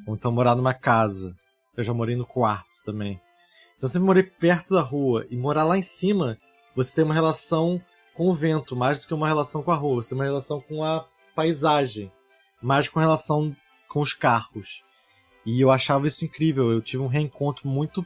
Ou 0.06 0.14
então 0.14 0.32
morar 0.32 0.54
numa 0.54 0.72
casa. 0.72 1.36
Eu 1.76 1.84
já 1.84 1.92
morei 1.92 2.16
no 2.16 2.26
quarto 2.26 2.82
também. 2.84 3.20
Então 3.76 3.88
eu 3.88 3.88
sempre 3.88 4.06
morei 4.06 4.22
perto 4.22 4.74
da 4.74 4.80
rua. 4.80 5.26
E 5.30 5.36
morar 5.36 5.64
lá 5.64 5.76
em 5.76 5.82
cima, 5.82 6.38
você 6.74 6.94
tem 6.94 7.04
uma 7.04 7.14
relação 7.14 7.82
com 8.14 8.28
o 8.28 8.34
vento, 8.34 8.76
mais 8.76 9.00
do 9.00 9.06
que 9.06 9.14
uma 9.14 9.28
relação 9.28 9.62
com 9.62 9.72
a 9.72 9.74
rua. 9.74 10.02
Você 10.02 10.10
tem 10.10 10.18
uma 10.18 10.24
relação 10.24 10.60
com 10.60 10.84
a 10.84 11.06
paisagem, 11.34 12.10
mais 12.62 12.88
com 12.88 13.00
relação 13.00 13.54
com 13.88 14.00
os 14.00 14.14
carros. 14.14 14.82
E 15.44 15.60
eu 15.60 15.70
achava 15.70 16.06
isso 16.06 16.24
incrível. 16.24 16.70
Eu 16.70 16.80
tive 16.80 17.02
um 17.02 17.08
reencontro 17.08 17.68
muito 17.68 18.04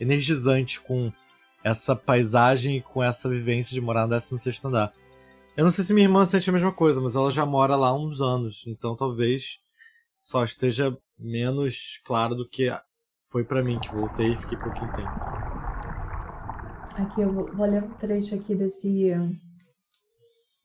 energizante 0.00 0.80
com 0.80 1.12
essa 1.64 1.94
paisagem 1.94 2.76
e 2.76 2.82
com 2.82 3.02
essa 3.02 3.28
vivência 3.28 3.72
de 3.72 3.80
morar 3.80 4.06
no 4.06 4.08
16 4.08 4.64
andar. 4.64 4.92
Eu 5.56 5.64
não 5.64 5.70
sei 5.70 5.84
se 5.84 5.92
minha 5.92 6.06
irmã 6.06 6.24
sente 6.24 6.48
a 6.48 6.52
mesma 6.52 6.72
coisa, 6.72 7.00
mas 7.00 7.14
ela 7.14 7.30
já 7.30 7.46
mora 7.46 7.76
lá 7.76 7.88
há 7.88 7.94
uns 7.94 8.20
anos, 8.20 8.64
então 8.66 8.96
talvez 8.96 9.60
só 10.20 10.44
esteja 10.44 10.96
menos 11.18 12.00
claro 12.04 12.34
do 12.34 12.48
que 12.48 12.72
foi 13.28 13.44
para 13.44 13.62
mim, 13.62 13.78
que 13.78 13.94
voltei 13.94 14.32
e 14.32 14.36
fiquei 14.36 14.58
pouquinho 14.58 14.92
tempo. 14.96 15.10
Aqui 16.96 17.20
eu 17.20 17.32
vou 17.32 17.66
ler 17.66 17.82
um 17.82 17.94
trecho 17.94 18.34
aqui 18.34 18.54
desse 18.54 19.12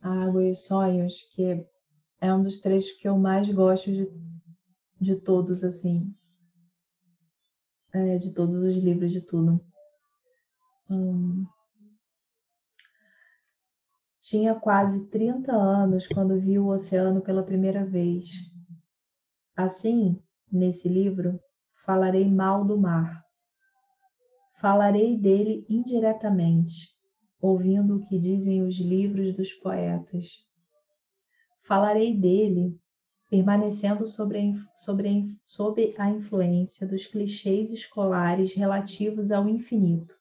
A 0.01 0.23
Água 0.23 0.43
e 0.43 0.51
os 0.51 0.65
Sonhos, 0.65 1.15
que 1.35 1.65
é 2.19 2.33
um 2.33 2.43
dos 2.43 2.59
trechos 2.59 2.91
que 2.93 3.07
eu 3.07 3.17
mais 3.17 3.47
gosto 3.49 3.91
de, 3.91 4.09
de 4.99 5.15
todos, 5.15 5.63
assim 5.63 6.13
é, 7.97 8.17
de 8.17 8.33
todos 8.33 8.57
os 8.57 8.75
livros, 8.75 9.11
de 9.11 9.21
tudo. 9.21 9.59
Hum. 10.89 11.45
Tinha 14.21 14.55
quase 14.55 15.09
30 15.09 15.53
anos 15.53 16.07
quando 16.07 16.39
vi 16.39 16.59
o 16.59 16.67
oceano 16.67 17.21
pela 17.21 17.43
primeira 17.43 17.85
vez. 17.85 18.25
Assim, 19.55 20.21
nesse 20.51 20.89
livro, 20.89 21.39
falarei 21.85 22.29
mal 22.29 22.65
do 22.65 22.77
mar. 22.77 23.23
Falarei 24.59 25.17
dele 25.17 25.65
indiretamente, 25.69 26.89
ouvindo 27.39 27.97
o 27.97 28.01
que 28.01 28.19
dizem 28.19 28.63
os 28.63 28.79
livros 28.79 29.35
dos 29.35 29.53
poetas. 29.53 30.25
Falarei 31.63 32.17
dele 32.17 32.77
permanecendo 33.29 34.05
sobre 34.05 34.39
a, 34.39 34.77
sobre, 34.77 35.37
sob 35.45 35.93
a 35.97 36.09
influência 36.09 36.87
dos 36.87 37.05
clichês 37.05 37.71
escolares 37.71 38.53
relativos 38.53 39.31
ao 39.31 39.47
infinito. 39.47 40.15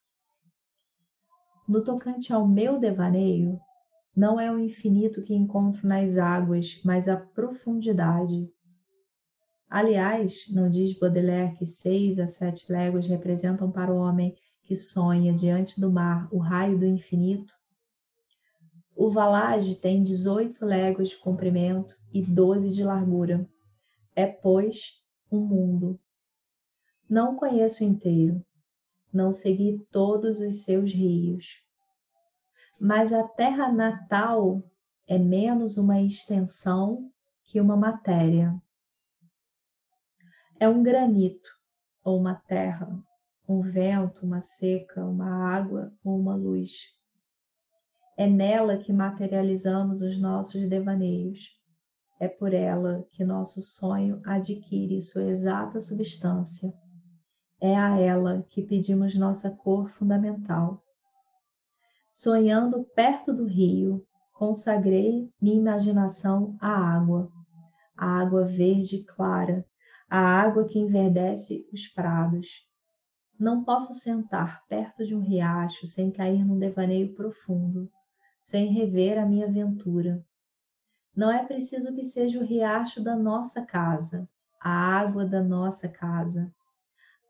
No 1.69 1.83
tocante 1.83 2.33
ao 2.33 2.47
meu 2.47 2.79
devaneio, 2.79 3.61
não 4.17 4.41
é 4.41 4.51
o 4.51 4.59
infinito 4.59 5.23
que 5.23 5.35
encontro 5.35 5.87
nas 5.87 6.17
águas, 6.17 6.81
mas 6.85 7.09
a 7.09 7.17
profundidade. 7.17 8.49
Aliás, 9.69 10.47
não 10.49 10.71
diz 10.71 10.97
Baudelaire 10.99 11.57
que 11.57 11.67
seis 11.67 12.19
a 12.19 12.27
sete 12.27 12.71
léguas 12.71 13.07
representam 13.07 13.71
para 13.71 13.93
o 13.93 13.99
homem 13.99 14.37
que 14.63 14.77
sonha 14.77 15.33
diante 15.33 15.81
do 15.81 15.91
mar 15.91 16.29
o 16.33 16.39
raio 16.39 16.79
do 16.79 16.87
infinito? 16.87 17.56
O 18.99 19.11
valage 19.11 19.75
tem 19.75 20.03
18 20.03 20.65
léguas 20.65 21.11
de 21.11 21.19
comprimento 21.19 21.95
e 22.11 22.23
12 22.23 22.73
de 22.73 22.83
largura. 22.83 23.47
É, 24.15 24.27
pois, 24.27 25.05
um 25.31 25.39
mundo. 25.39 26.01
Não 27.07 27.37
conheço 27.37 27.85
inteiro, 27.85 28.43
não 29.13 29.33
segui 29.33 29.87
todos 29.93 30.41
os 30.41 30.65
seus 30.65 30.91
rios. 30.95 31.63
Mas 32.81 33.13
a 33.13 33.23
terra 33.23 33.71
natal 33.71 34.63
é 35.07 35.19
menos 35.19 35.77
uma 35.77 36.01
extensão 36.01 37.13
que 37.45 37.61
uma 37.61 37.77
matéria. 37.77 38.59
É 40.59 40.67
um 40.67 40.83
granito 40.83 41.51
ou 42.03 42.19
uma 42.19 42.35
terra, 42.35 42.89
um 43.47 43.61
vento, 43.61 44.25
uma 44.25 44.41
seca, 44.41 45.05
uma 45.05 45.55
água 45.55 45.93
ou 46.03 46.19
uma 46.19 46.35
luz 46.35 46.96
é 48.19 48.27
nela 48.27 48.79
que 48.79 48.95
materializamos 48.95 50.01
os 50.01 50.19
nossos 50.19 50.67
devaneios. 50.67 51.51
É 52.19 52.27
por 52.27 52.55
ela 52.55 53.07
que 53.13 53.23
nosso 53.23 53.61
sonho 53.61 54.23
adquire 54.25 55.03
sua 55.03 55.25
exata 55.25 55.81
substância. 55.81 56.73
É 57.61 57.77
a 57.77 58.01
ela 58.01 58.43
que 58.49 58.63
pedimos 58.63 59.15
nossa 59.15 59.51
cor 59.51 59.91
fundamental. 59.91 60.83
Sonhando 62.11 62.85
perto 62.95 63.35
do 63.35 63.45
rio, 63.45 64.03
consagrei 64.33 65.31
minha 65.39 65.57
imaginação 65.57 66.57
à 66.59 66.71
água, 66.71 67.31
a 67.95 68.07
água 68.07 68.47
verde 68.47 69.05
clara, 69.05 69.63
a 70.09 70.19
água 70.19 70.67
que 70.67 70.79
enverdece 70.79 71.69
os 71.71 71.87
prados. 71.89 72.49
Não 73.39 73.63
posso 73.63 73.93
sentar 73.93 74.65
perto 74.67 75.05
de 75.05 75.15
um 75.15 75.21
riacho 75.21 75.87
sem 75.87 76.11
cair 76.11 76.43
num 76.43 76.59
devaneio 76.59 77.15
profundo 77.15 77.91
sem 78.47 78.73
rever 78.73 79.19
a 79.19 79.27
minha 79.27 79.47
aventura. 79.47 80.25
Não 81.15 81.33
é 81.33 81.45
preciso 81.45 81.93
que 81.97 82.05
seja 82.05 82.39
o 82.39 82.45
riacho 82.45 83.03
da 83.03 83.17
nossa 83.17 83.65
casa, 83.65 84.29
a 84.61 84.71
água 84.71 85.27
da 85.27 85.43
nossa 85.43 85.89
casa. 85.89 86.55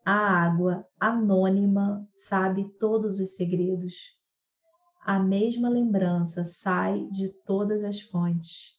A 0.05 0.13
água 0.13 0.87
anônima 0.99 2.07
sabe 2.15 2.69
todos 2.79 3.19
os 3.19 3.35
segredos. 3.35 3.95
A 5.01 5.17
mesma 5.19 5.69
lembrança 5.69 6.43
sai 6.43 7.07
de 7.07 7.29
todas 7.45 7.83
as 7.83 7.99
fontes. 7.99 8.77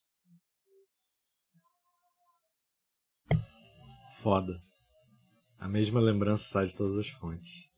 Foda. 4.23 4.61
A 5.59 5.69
mesma 5.69 6.01
lembrança 6.01 6.45
sai 6.45 6.69
de 6.69 6.77
todas 6.77 6.97
as 6.99 7.09
fontes. 7.09 7.69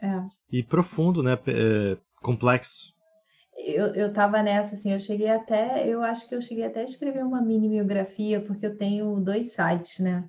É. 0.00 0.28
E 0.52 0.62
profundo, 0.62 1.22
né? 1.22 1.32
É, 1.32 2.05
complexo. 2.26 2.92
Eu, 3.56 3.86
eu 3.94 4.12
tava 4.12 4.42
nessa, 4.42 4.74
assim, 4.74 4.92
eu 4.92 4.98
cheguei 4.98 5.28
até, 5.28 5.88
eu 5.88 6.02
acho 6.02 6.28
que 6.28 6.34
eu 6.34 6.42
cheguei 6.42 6.64
até 6.64 6.80
a 6.80 6.84
escrever 6.84 7.24
uma 7.24 7.40
mini 7.40 7.68
biografia, 7.68 8.40
porque 8.40 8.66
eu 8.66 8.76
tenho 8.76 9.18
dois 9.20 9.52
sites, 9.52 10.00
né? 10.00 10.28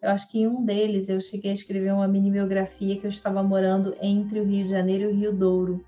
Eu 0.00 0.10
acho 0.10 0.30
que 0.30 0.40
em 0.40 0.46
um 0.46 0.64
deles 0.64 1.08
eu 1.08 1.20
cheguei 1.20 1.50
a 1.50 1.54
escrever 1.54 1.92
uma 1.92 2.06
mini 2.06 2.30
biografia 2.30 2.98
que 3.00 3.04
eu 3.04 3.10
estava 3.10 3.42
morando 3.42 3.96
entre 4.00 4.40
o 4.40 4.44
Rio 4.44 4.64
de 4.64 4.70
Janeiro 4.70 5.04
e 5.04 5.06
o 5.06 5.16
Rio 5.16 5.32
Douro. 5.32 5.84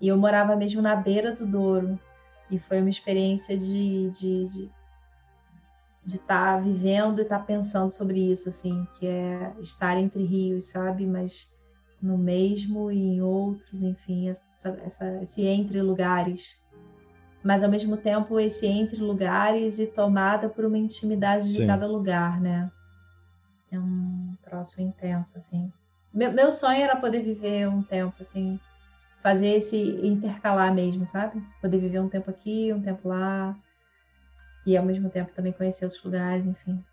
E 0.00 0.08
eu 0.08 0.16
morava 0.16 0.54
mesmo 0.54 0.80
na 0.80 0.94
beira 0.94 1.34
do 1.34 1.46
Douro. 1.46 1.98
E 2.50 2.58
foi 2.58 2.80
uma 2.80 2.90
experiência 2.90 3.56
de 3.58 4.06
estar 4.06 4.20
de, 4.20 4.46
de, 4.46 4.70
de 6.04 6.18
tá 6.18 6.58
vivendo 6.58 7.18
e 7.18 7.22
estar 7.22 7.40
tá 7.40 7.44
pensando 7.44 7.90
sobre 7.90 8.18
isso, 8.30 8.48
assim, 8.48 8.86
que 8.98 9.06
é 9.06 9.52
estar 9.60 9.98
entre 9.98 10.24
rios, 10.24 10.66
sabe? 10.66 11.06
Mas 11.06 11.51
no 12.02 12.18
mesmo 12.18 12.90
e 12.90 12.98
em 12.98 13.22
outros, 13.22 13.82
enfim, 13.82 14.28
essa, 14.28 14.68
essa, 14.84 15.22
esse 15.22 15.46
entre 15.46 15.80
lugares. 15.80 16.56
Mas 17.42 17.62
ao 17.62 17.70
mesmo 17.70 17.96
tempo 17.96 18.38
esse 18.40 18.66
entre 18.66 18.96
lugares 18.96 19.78
e 19.78 19.86
tomada 19.86 20.48
por 20.48 20.64
uma 20.64 20.78
intimidade 20.78 21.48
de 21.48 21.58
Sim. 21.58 21.66
cada 21.66 21.86
lugar, 21.86 22.40
né? 22.40 22.70
É 23.70 23.78
um 23.78 24.36
troço 24.42 24.82
intenso, 24.82 25.36
assim. 25.38 25.72
Meu, 26.12 26.32
meu 26.32 26.52
sonho 26.52 26.82
era 26.82 26.96
poder 26.96 27.22
viver 27.22 27.68
um 27.68 27.82
tempo, 27.82 28.14
assim, 28.20 28.60
fazer 29.22 29.48
esse 29.48 29.76
intercalar 29.76 30.74
mesmo, 30.74 31.06
sabe? 31.06 31.42
Poder 31.60 31.78
viver 31.78 32.00
um 32.00 32.08
tempo 32.08 32.30
aqui, 32.30 32.72
um 32.72 32.82
tempo 32.82 33.08
lá, 33.08 33.56
e 34.66 34.76
ao 34.76 34.84
mesmo 34.84 35.08
tempo 35.08 35.32
também 35.34 35.52
conhecer 35.52 35.84
outros 35.84 36.02
lugares, 36.04 36.44
enfim. 36.44 36.84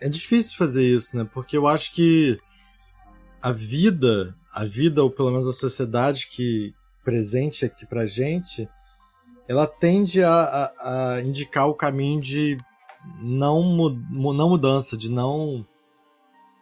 É 0.00 0.08
difícil 0.08 0.56
fazer 0.56 0.82
isso, 0.82 1.16
né? 1.16 1.28
Porque 1.32 1.56
eu 1.56 1.66
acho 1.66 1.92
que 1.92 2.38
a 3.42 3.52
vida, 3.52 4.34
a 4.52 4.64
vida, 4.64 5.02
ou 5.02 5.10
pelo 5.10 5.30
menos 5.30 5.46
a 5.46 5.52
sociedade 5.52 6.28
que 6.28 6.74
presente 7.04 7.64
aqui 7.64 7.86
pra 7.86 8.06
gente, 8.06 8.68
ela 9.48 9.66
tende 9.66 10.22
a, 10.22 10.32
a, 10.32 11.14
a 11.14 11.22
indicar 11.22 11.68
o 11.68 11.74
caminho 11.74 12.20
de 12.20 12.58
não, 13.20 13.62
não 14.10 14.48
mudança, 14.48 14.96
de 14.96 15.10
não. 15.10 15.66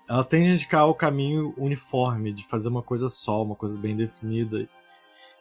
Ela 0.08 0.24
tende 0.24 0.50
a 0.50 0.54
indicar 0.54 0.88
o 0.88 0.94
caminho 0.94 1.52
uniforme, 1.58 2.32
de 2.32 2.46
fazer 2.46 2.68
uma 2.68 2.82
coisa 2.82 3.10
só, 3.10 3.42
uma 3.42 3.56
coisa 3.56 3.76
bem 3.76 3.96
definida. 3.96 4.68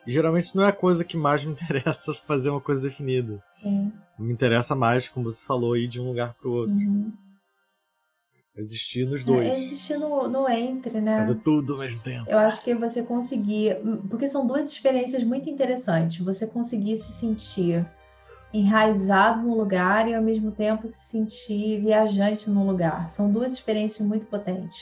E 0.06 0.12
geralmente 0.12 0.56
não 0.56 0.64
é 0.64 0.68
a 0.68 0.74
coisa 0.74 1.04
que 1.04 1.16
mais 1.16 1.46
me 1.46 1.52
interessa 1.54 2.14
fazer 2.14 2.50
uma 2.50 2.62
coisa 2.62 2.82
definida. 2.82 3.42
Sim. 3.62 3.94
Me 4.18 4.34
interessa 4.34 4.76
mais, 4.76 5.08
como 5.08 5.32
você 5.32 5.46
falou, 5.46 5.78
ir 5.78 5.88
de 5.88 6.02
um 6.02 6.08
lugar 6.08 6.34
para 6.34 6.50
o 6.50 6.54
outro. 6.54 6.76
Uhum. 6.76 7.14
Existir 8.58 9.06
nos 9.06 9.24
dois. 9.24 9.46
É, 9.46 9.60
existir 9.60 10.00
no, 10.00 10.28
no 10.28 10.50
entre, 10.50 11.00
né? 11.00 11.18
Fazer 11.18 11.36
tudo 11.36 11.74
ao 11.74 11.80
mesmo 11.80 12.02
tempo. 12.02 12.28
Eu 12.28 12.40
acho 12.40 12.60
que 12.62 12.74
você 12.74 13.04
conseguir. 13.04 13.78
Porque 14.10 14.28
são 14.28 14.48
duas 14.48 14.72
experiências 14.72 15.24
muito 15.24 15.48
interessantes. 15.48 16.26
Você 16.26 16.48
conseguir 16.48 16.98
se 16.98 17.12
sentir 17.12 17.86
enraizado 18.52 19.44
no 19.44 19.56
lugar 19.56 20.08
e 20.08 20.16
ao 20.16 20.24
mesmo 20.24 20.52
tempo 20.52 20.88
se 20.88 21.00
sentir 21.02 21.82
viajante 21.82 22.50
no 22.50 22.66
lugar. 22.66 23.08
São 23.10 23.32
duas 23.32 23.54
experiências 23.54 24.06
muito 24.06 24.26
potentes. 24.26 24.80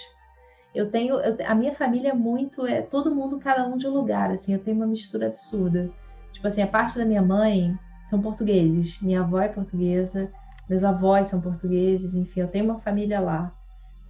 Eu 0.74 0.90
tenho. 0.90 1.16
Eu, 1.16 1.36
a 1.46 1.54
minha 1.54 1.74
família 1.74 2.12
é 2.12 2.16
muito. 2.16 2.66
É 2.66 2.82
todo 2.82 3.14
mundo, 3.14 3.40
cada 3.40 3.68
um 3.68 3.76
de 3.76 3.86
um 3.86 3.94
lugar. 3.94 4.32
Assim, 4.32 4.54
eu 4.54 4.60
tenho 4.60 4.78
uma 4.78 4.88
mistura 4.88 5.28
absurda. 5.28 5.92
Tipo 6.32 6.48
assim, 6.48 6.62
a 6.62 6.68
parte 6.68 6.98
da 6.98 7.04
minha 7.04 7.22
mãe 7.22 7.78
são 8.10 8.22
portugueses. 8.22 9.02
Minha 9.02 9.20
avó 9.20 9.42
é 9.42 9.50
portuguesa. 9.50 10.32
Meus 10.70 10.86
avós 10.86 11.28
são 11.28 11.42
portugueses. 11.42 12.16
Enfim, 12.16 12.40
eu 12.40 12.48
tenho 12.48 12.64
uma 12.64 12.80
família 12.80 13.20
lá 13.20 13.54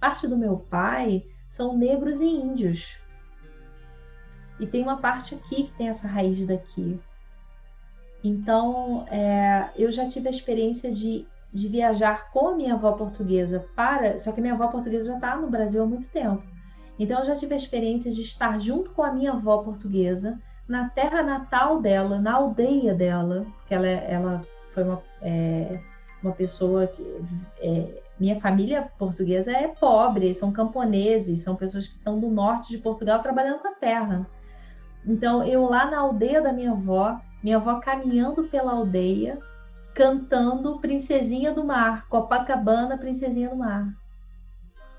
parte 0.06 0.28
do 0.28 0.38
meu 0.38 0.58
pai 0.58 1.26
são 1.48 1.76
negros 1.76 2.20
e 2.20 2.26
índios. 2.26 2.96
E 4.60 4.64
tem 4.64 4.80
uma 4.80 4.98
parte 4.98 5.34
aqui 5.34 5.64
que 5.64 5.72
tem 5.72 5.88
essa 5.88 6.06
raiz 6.06 6.46
daqui. 6.46 7.00
Então, 8.22 9.04
é, 9.10 9.70
eu 9.76 9.90
já 9.90 10.08
tive 10.08 10.28
a 10.28 10.30
experiência 10.30 10.92
de, 10.92 11.26
de 11.52 11.68
viajar 11.68 12.30
com 12.30 12.50
a 12.50 12.54
minha 12.54 12.74
avó 12.74 12.92
portuguesa 12.92 13.66
para. 13.74 14.16
Só 14.16 14.30
que 14.30 14.40
minha 14.40 14.54
avó 14.54 14.68
portuguesa 14.68 15.06
já 15.06 15.16
está 15.16 15.36
no 15.36 15.50
Brasil 15.50 15.82
há 15.82 15.86
muito 15.86 16.08
tempo. 16.08 16.42
Então, 16.96 17.18
eu 17.18 17.24
já 17.24 17.34
tive 17.34 17.54
a 17.54 17.56
experiência 17.56 18.12
de 18.12 18.22
estar 18.22 18.60
junto 18.60 18.92
com 18.92 19.02
a 19.02 19.12
minha 19.12 19.32
avó 19.32 19.58
portuguesa 19.58 20.40
na 20.68 20.88
terra 20.88 21.20
natal 21.24 21.80
dela, 21.80 22.20
na 22.20 22.34
aldeia 22.34 22.94
dela, 22.94 23.44
porque 23.56 23.74
ela, 23.74 23.88
ela 23.88 24.42
foi 24.72 24.84
uma, 24.84 25.02
é, 25.20 25.80
uma 26.22 26.32
pessoa 26.32 26.86
que. 26.86 27.02
É, 27.60 28.05
minha 28.18 28.40
família 28.40 28.90
portuguesa 28.98 29.52
é 29.52 29.68
pobre, 29.68 30.32
são 30.32 30.50
camponeses, 30.50 31.42
são 31.42 31.54
pessoas 31.54 31.86
que 31.88 31.96
estão 31.96 32.18
do 32.18 32.28
norte 32.28 32.70
de 32.70 32.78
Portugal 32.78 33.20
trabalhando 33.20 33.60
com 33.60 33.68
a 33.68 33.74
terra. 33.74 34.26
Então, 35.04 35.44
eu 35.44 35.64
lá 35.68 35.90
na 35.90 36.00
aldeia 36.00 36.40
da 36.40 36.52
minha 36.52 36.72
avó, 36.72 37.20
minha 37.42 37.56
avó 37.56 37.78
caminhando 37.78 38.44
pela 38.44 38.72
aldeia, 38.72 39.38
cantando 39.94 40.78
Princesinha 40.78 41.52
do 41.52 41.64
Mar, 41.64 42.08
Copacabana, 42.08 42.98
Princesinha 42.98 43.50
do 43.50 43.56
Mar. 43.56 43.94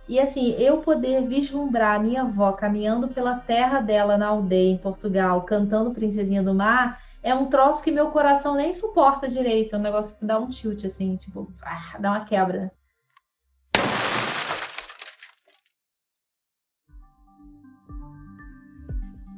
E 0.07 0.19
assim, 0.19 0.51
eu 0.57 0.77
poder 0.77 1.27
vislumbrar 1.27 1.97
a 1.97 1.99
minha 1.99 2.21
avó 2.21 2.53
caminhando 2.53 3.09
pela 3.09 3.35
terra 3.35 3.81
dela 3.81 4.17
na 4.17 4.27
aldeia 4.27 4.71
em 4.71 4.77
Portugal, 4.77 5.41
cantando 5.41 5.91
Princesinha 5.91 6.41
do 6.41 6.53
Mar, 6.53 7.01
é 7.21 7.35
um 7.35 7.49
troço 7.49 7.83
que 7.83 7.91
meu 7.91 8.09
coração 8.11 8.55
nem 8.55 8.71
suporta 8.71 9.27
direito. 9.27 9.75
É 9.75 9.77
um 9.77 9.81
negócio 9.81 10.17
que 10.17 10.25
dá 10.25 10.39
um 10.39 10.47
tilt, 10.49 10.85
assim, 10.85 11.17
tipo, 11.17 11.51
ah, 11.61 11.97
dá 11.99 12.11
uma 12.11 12.23
quebra. 12.23 12.71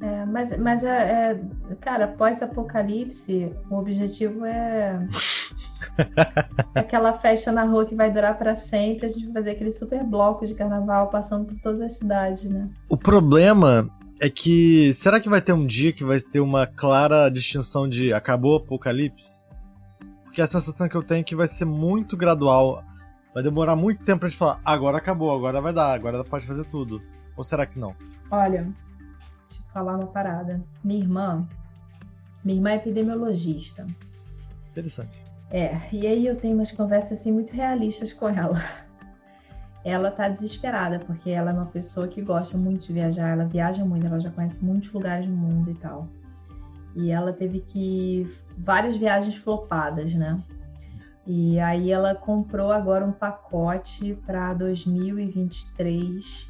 É, 0.02 0.24
mas, 0.30 0.58
mas 0.58 0.84
é, 0.84 1.32
é 1.70 1.76
cara, 1.82 2.08
pós-apocalipse, 2.08 3.50
o 3.70 3.76
objetivo 3.76 4.46
é 4.46 5.06
aquela 6.74 7.14
festa 7.14 7.52
na 7.52 7.66
rua 7.66 7.86
que 7.86 7.96
vai 7.96 8.10
durar 8.12 8.38
para 8.38 8.56
sempre. 8.56 9.08
A 9.08 9.10
gente 9.10 9.26
vai 9.26 9.34
fazer 9.36 9.52
aquele 9.52 9.72
super 9.72 10.04
bloco 10.04 10.46
de 10.46 10.56
carnaval 10.56 11.08
passando 11.10 11.46
por 11.46 11.60
todas 11.60 11.82
as 11.82 11.92
cidades, 11.94 12.46
né? 12.46 12.70
O 12.88 12.96
problema 12.96 13.90
é 14.22 14.30
que 14.30 14.94
será 14.94 15.20
que 15.20 15.30
vai 15.30 15.42
ter 15.42 15.54
um 15.54 15.66
dia 15.66 15.92
que 15.92 16.06
vai 16.06 16.20
ter 16.20 16.40
uma 16.40 16.66
clara 16.66 17.30
distinção 17.30 17.88
de 17.88 18.14
acabou 18.14 18.54
o 18.54 18.58
apocalipse? 18.58 19.46
Porque 20.24 20.42
a 20.42 20.48
sensação 20.48 20.88
que 20.88 20.96
eu 20.96 21.04
tenho 21.04 21.22
é 21.22 21.24
que 21.24 21.36
vai 21.36 21.48
ser 21.48 21.66
muito 21.66 22.16
gradual. 22.16 22.84
Vai 23.34 23.44
demorar 23.44 23.76
muito 23.76 24.04
tempo 24.04 24.22
pra 24.22 24.30
gente 24.30 24.38
falar, 24.38 24.60
agora 24.64 24.98
acabou, 24.98 25.36
agora 25.36 25.62
vai 25.62 25.74
dar, 25.74 25.94
agora 25.94 26.24
pode 26.24 26.48
fazer 26.48 26.66
tudo. 26.66 27.02
Ou 27.36 27.44
será 27.44 27.66
que 27.66 27.80
não? 27.80 27.96
Olha, 28.32 28.68
falar 29.74 29.96
uma 29.96 30.08
parada. 30.08 30.62
Minha 30.84 31.00
irmã, 31.00 31.48
minha 32.44 32.58
irmã 32.58 32.72
é 32.72 32.76
epidemiologista. 32.76 33.86
Interessante. 34.72 35.22
É, 35.52 35.80
e 35.92 36.06
aí 36.06 36.26
eu 36.26 36.36
tenho 36.36 36.56
umas 36.56 36.72
conversas 36.72 37.20
assim 37.20 37.32
muito 37.32 37.54
realistas 37.54 38.14
com 38.14 38.30
ela. 38.30 38.62
Ela 39.84 40.12
tá 40.12 40.28
desesperada, 40.28 41.00
porque 41.00 41.30
ela 41.30 41.52
é 41.52 41.54
uma 41.54 41.66
pessoa 41.66 42.08
que 42.08 42.22
gosta 42.22 42.58
muito 42.58 42.88
de 42.88 42.94
viajar, 42.94 43.30
ela 43.30 43.46
viaja 43.46 43.84
muito, 43.86 44.06
ela 44.06 44.20
já 44.20 44.30
conhece 44.30 44.64
muitos 44.64 44.92
lugares 44.92 45.26
do 45.26 45.34
mundo 45.34 45.72
e 45.72 45.76
tal. 45.76 46.08
E 46.96 47.12
ela 47.12 47.32
teve 47.32 47.62
que 47.62 48.30
várias 48.58 48.98
viagens 48.98 49.36
flopadas, 49.36 50.14
né? 50.14 50.38
E 51.26 51.60
aí 51.60 51.92
ela 51.92 52.14
comprou 52.14 52.72
agora 52.72 53.06
um 53.06 53.12
pacote 53.12 54.16
para 54.26 54.54
2023 54.54 56.50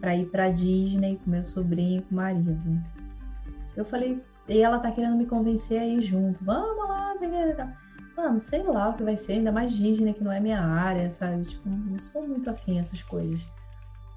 para 0.00 0.16
ir 0.16 0.26
para 0.26 0.50
Disney 0.50 1.18
com 1.22 1.30
meu 1.30 1.44
sobrinho 1.44 2.00
e 2.00 2.02
com 2.02 2.14
o 2.14 2.16
marido. 2.16 2.56
Eu 3.76 3.84
falei, 3.84 4.22
e 4.48 4.58
ela 4.58 4.78
tá 4.78 4.90
querendo 4.90 5.16
me 5.16 5.26
convencer 5.26 5.80
a 5.80 5.86
ir 5.86 6.02
junto. 6.02 6.42
Vamos 6.44 6.76
lá, 6.76 7.14
lá. 7.18 7.76
Mano, 8.16 8.38
sei 8.38 8.62
lá 8.62 8.88
o 8.88 8.94
que 8.94 9.02
vai 9.02 9.16
ser, 9.16 9.34
ainda 9.34 9.52
mais 9.52 9.72
Disney, 9.72 10.14
que 10.14 10.24
não 10.24 10.32
é 10.32 10.40
minha 10.40 10.60
área, 10.60 11.10
sabe? 11.10 11.44
Tipo, 11.44 11.68
não 11.68 11.98
sou 11.98 12.26
muito 12.26 12.48
afim 12.48 12.78
essas 12.78 13.02
coisas. 13.02 13.40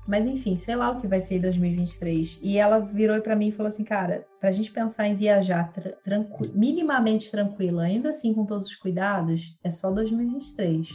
Mas 0.07 0.25
enfim, 0.25 0.55
sei 0.55 0.75
lá 0.75 0.89
o 0.89 1.01
que 1.01 1.07
vai 1.07 1.19
ser 1.19 1.35
em 1.35 1.41
2023. 1.41 2.39
E 2.41 2.57
ela 2.57 2.79
virou 2.79 3.21
para 3.21 3.35
mim 3.35 3.49
e 3.49 3.51
falou 3.51 3.67
assim, 3.67 3.83
cara, 3.83 4.25
pra 4.39 4.51
gente 4.51 4.71
pensar 4.71 5.07
em 5.07 5.15
viajar 5.15 5.71
tra 5.73 5.91
tranqu 6.03 6.49
minimamente 6.55 7.29
tranquila, 7.29 7.83
ainda 7.83 8.09
assim 8.09 8.33
com 8.33 8.45
todos 8.45 8.67
os 8.67 8.75
cuidados, 8.75 9.55
é 9.63 9.69
só 9.69 9.91
2023. 9.91 10.89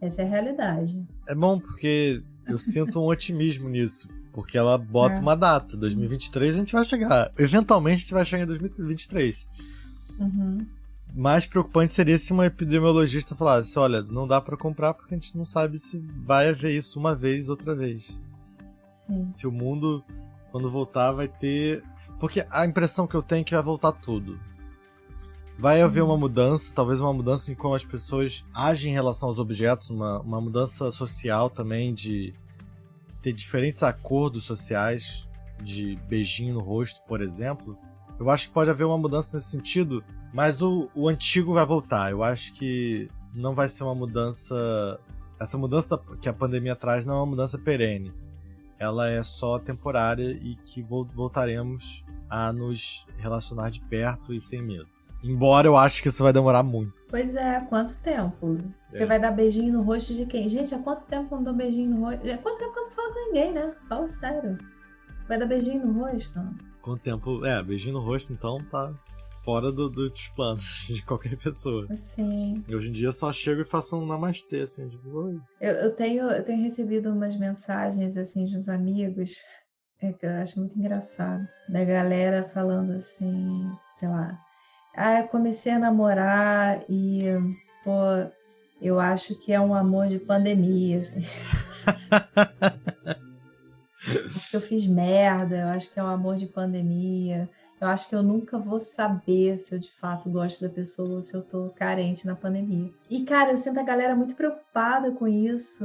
Essa 0.00 0.22
é 0.22 0.24
a 0.24 0.28
realidade. 0.28 1.04
É 1.28 1.34
bom 1.34 1.58
porque 1.58 2.22
eu 2.48 2.58
sinto 2.58 3.00
um 3.00 3.06
otimismo 3.06 3.68
nisso. 3.68 4.08
Porque 4.32 4.56
ela 4.56 4.78
bota 4.78 5.16
é. 5.16 5.20
uma 5.20 5.34
data. 5.34 5.76
2023 5.76 6.54
a 6.54 6.58
gente 6.58 6.72
vai 6.72 6.84
chegar. 6.84 7.32
Eventualmente 7.38 7.96
a 7.96 8.00
gente 8.00 8.14
vai 8.14 8.24
chegar 8.24 8.44
em 8.44 8.46
2023. 8.46 9.48
Uhum. 10.18 10.58
Mais 11.14 11.46
preocupante 11.46 11.90
seria 11.90 12.18
se 12.18 12.32
uma 12.32 12.46
epidemiologista 12.46 13.34
falasse: 13.34 13.78
olha, 13.78 14.02
não 14.02 14.26
dá 14.26 14.40
para 14.40 14.56
comprar 14.56 14.94
porque 14.94 15.14
a 15.14 15.16
gente 15.16 15.36
não 15.36 15.44
sabe 15.44 15.78
se 15.78 15.98
vai 16.24 16.48
haver 16.48 16.76
isso 16.76 16.98
uma 16.98 17.14
vez, 17.14 17.48
outra 17.48 17.74
vez. 17.74 18.16
Sim. 18.92 19.26
Se 19.26 19.46
o 19.46 19.52
mundo, 19.52 20.04
quando 20.52 20.70
voltar, 20.70 21.12
vai 21.12 21.28
ter. 21.28 21.82
Porque 22.20 22.44
a 22.50 22.66
impressão 22.66 23.06
que 23.06 23.14
eu 23.14 23.22
tenho 23.22 23.40
é 23.40 23.44
que 23.44 23.54
vai 23.54 23.62
voltar 23.62 23.92
tudo. 23.92 24.38
Vai 25.60 25.82
haver 25.82 26.04
uma 26.04 26.16
mudança, 26.16 26.72
talvez 26.72 27.00
uma 27.00 27.12
mudança 27.12 27.50
em 27.50 27.54
como 27.56 27.74
as 27.74 27.84
pessoas 27.84 28.44
agem 28.54 28.92
em 28.92 28.94
relação 28.94 29.28
aos 29.28 29.40
objetos, 29.40 29.90
uma, 29.90 30.20
uma 30.20 30.40
mudança 30.40 30.92
social 30.92 31.50
também, 31.50 31.92
de 31.92 32.32
ter 33.20 33.32
diferentes 33.32 33.82
acordos 33.82 34.44
sociais, 34.44 35.28
de 35.60 35.96
beijinho 36.08 36.54
no 36.54 36.60
rosto, 36.60 37.02
por 37.08 37.20
exemplo. 37.20 37.76
Eu 38.20 38.30
acho 38.30 38.46
que 38.46 38.54
pode 38.54 38.70
haver 38.70 38.84
uma 38.84 38.96
mudança 38.96 39.36
nesse 39.36 39.50
sentido, 39.50 40.04
mas 40.32 40.62
o, 40.62 40.88
o 40.94 41.08
antigo 41.08 41.52
vai 41.52 41.66
voltar. 41.66 42.12
Eu 42.12 42.22
acho 42.22 42.52
que 42.52 43.08
não 43.34 43.52
vai 43.52 43.68
ser 43.68 43.82
uma 43.82 43.96
mudança. 43.96 45.00
Essa 45.40 45.58
mudança 45.58 46.00
que 46.20 46.28
a 46.28 46.32
pandemia 46.32 46.76
traz 46.76 47.04
não 47.04 47.14
é 47.14 47.16
uma 47.16 47.26
mudança 47.26 47.58
perene. 47.58 48.12
Ela 48.78 49.10
é 49.10 49.24
só 49.24 49.58
temporária 49.58 50.38
e 50.40 50.54
que 50.54 50.82
voltaremos 50.82 52.04
a 52.30 52.52
nos 52.52 53.04
relacionar 53.16 53.70
de 53.70 53.80
perto 53.80 54.32
e 54.32 54.40
sem 54.40 54.62
medo. 54.62 54.97
Embora 55.22 55.66
eu 55.66 55.76
acho 55.76 56.02
que 56.02 56.08
isso 56.08 56.22
vai 56.22 56.32
demorar 56.32 56.62
muito. 56.62 56.92
Pois 57.08 57.34
é, 57.34 57.60
quanto 57.68 57.98
tempo? 57.98 58.56
Você 58.88 59.02
é. 59.02 59.06
vai 59.06 59.18
dar 59.18 59.32
beijinho 59.32 59.72
no 59.72 59.82
rosto 59.82 60.14
de 60.14 60.26
quem? 60.26 60.48
Gente, 60.48 60.74
há 60.74 60.78
quanto 60.78 61.04
tempo 61.06 61.28
que 61.28 61.34
eu 61.34 61.38
não 61.38 61.44
dou 61.44 61.54
beijinho 61.54 61.90
no 61.90 62.04
rosto? 62.04 62.30
Há 62.30 62.38
quanto 62.38 62.58
tempo 62.58 62.72
que 62.72 62.78
eu 62.78 62.84
não 62.84 62.90
falo 62.90 63.12
com 63.12 63.26
ninguém, 63.26 63.52
né? 63.52 63.74
Fala 63.88 64.06
sério. 64.06 64.58
Vai 65.26 65.38
dar 65.38 65.46
beijinho 65.46 65.86
no 65.86 66.00
rosto? 66.00 66.40
Quanto 66.80 67.02
tempo? 67.02 67.44
É, 67.44 67.62
beijinho 67.62 67.94
no 67.94 68.00
rosto, 68.00 68.32
então 68.32 68.58
tá 68.70 68.94
fora 69.44 69.72
do, 69.72 69.88
dos 69.88 70.28
planos 70.28 70.84
de 70.92 71.02
qualquer 71.02 71.36
pessoa. 71.36 71.86
Sim. 71.96 72.62
Hoje 72.68 72.90
em 72.90 72.92
dia 72.92 73.08
eu 73.08 73.12
só 73.12 73.32
chego 73.32 73.62
e 73.62 73.64
faço 73.64 73.96
um 73.96 74.06
namastê, 74.06 74.60
assim, 74.60 74.88
tipo, 74.88 75.08
oi. 75.08 75.40
Eu, 75.60 75.72
eu, 75.72 75.96
tenho, 75.96 76.30
eu 76.30 76.44
tenho 76.44 76.62
recebido 76.62 77.10
umas 77.10 77.34
mensagens, 77.34 78.16
assim, 78.16 78.44
de 78.44 78.56
uns 78.56 78.68
amigos, 78.68 79.32
é, 80.02 80.12
que 80.12 80.26
eu 80.26 80.30
acho 80.32 80.60
muito 80.60 80.78
engraçado, 80.78 81.48
da 81.68 81.82
galera 81.82 82.44
falando 82.44 82.92
assim, 82.92 83.70
sei 83.94 84.08
lá, 84.08 84.38
ah, 84.98 85.20
eu 85.20 85.28
comecei 85.28 85.70
a 85.70 85.78
namorar 85.78 86.82
e, 86.88 87.22
pô, 87.84 87.92
eu 88.82 88.98
acho 88.98 89.36
que 89.36 89.52
é 89.52 89.60
um 89.60 89.72
amor 89.72 90.08
de 90.08 90.18
pandemia, 90.18 90.98
assim. 90.98 91.24
acho 94.26 94.50
que 94.50 94.56
eu 94.56 94.60
fiz 94.60 94.84
merda, 94.86 95.56
eu 95.56 95.68
acho 95.68 95.92
que 95.92 96.00
é 96.00 96.02
um 96.02 96.08
amor 96.08 96.34
de 96.34 96.46
pandemia. 96.46 97.48
Eu 97.80 97.86
acho 97.86 98.08
que 98.08 98.14
eu 98.16 98.24
nunca 98.24 98.58
vou 98.58 98.80
saber 98.80 99.60
se 99.60 99.72
eu 99.72 99.78
de 99.78 99.90
fato 100.00 100.28
gosto 100.28 100.62
da 100.62 100.68
pessoa 100.68 101.08
ou 101.14 101.22
se 101.22 101.32
eu 101.32 101.42
tô 101.42 101.70
carente 101.76 102.26
na 102.26 102.34
pandemia. 102.34 102.90
E, 103.08 103.22
cara, 103.22 103.52
eu 103.52 103.56
sinto 103.56 103.78
a 103.78 103.84
galera 103.84 104.16
muito 104.16 104.34
preocupada 104.34 105.12
com 105.12 105.28
isso. 105.28 105.84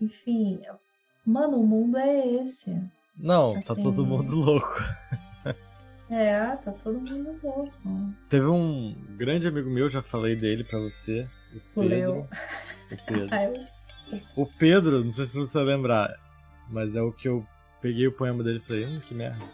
Enfim, 0.00 0.62
mano, 1.26 1.60
o 1.60 1.66
mundo 1.66 1.98
é 1.98 2.26
esse. 2.36 2.74
Não, 3.14 3.52
tá 3.52 3.58
assim, 3.58 3.66
tá 3.68 3.74
todo 3.74 4.06
mundo 4.06 4.34
louco. 4.34 4.82
É, 6.10 6.56
tá 6.56 6.72
todo 6.72 6.98
mundo 6.98 7.38
louco. 7.42 8.14
Teve 8.28 8.46
um 8.46 8.94
grande 9.16 9.46
amigo 9.46 9.68
meu, 9.68 9.88
já 9.88 10.02
falei 10.02 10.34
dele 10.34 10.64
para 10.64 10.78
você, 10.78 11.28
o 11.54 11.80
Pedro. 11.80 12.28
O 12.90 12.96
Pedro. 13.06 13.66
o 14.34 14.46
Pedro, 14.46 15.04
não 15.04 15.10
sei 15.10 15.26
se 15.26 15.36
você 15.36 15.52
vai 15.58 15.76
lembrar, 15.76 16.10
mas 16.70 16.96
é 16.96 17.02
o 17.02 17.12
que 17.12 17.28
eu 17.28 17.46
peguei 17.82 18.06
o 18.06 18.12
poema 18.12 18.42
dele 18.42 18.56
e 18.56 18.60
falei, 18.66 18.86
hum, 18.86 18.98
que 19.06 19.14
merda. 19.14 19.44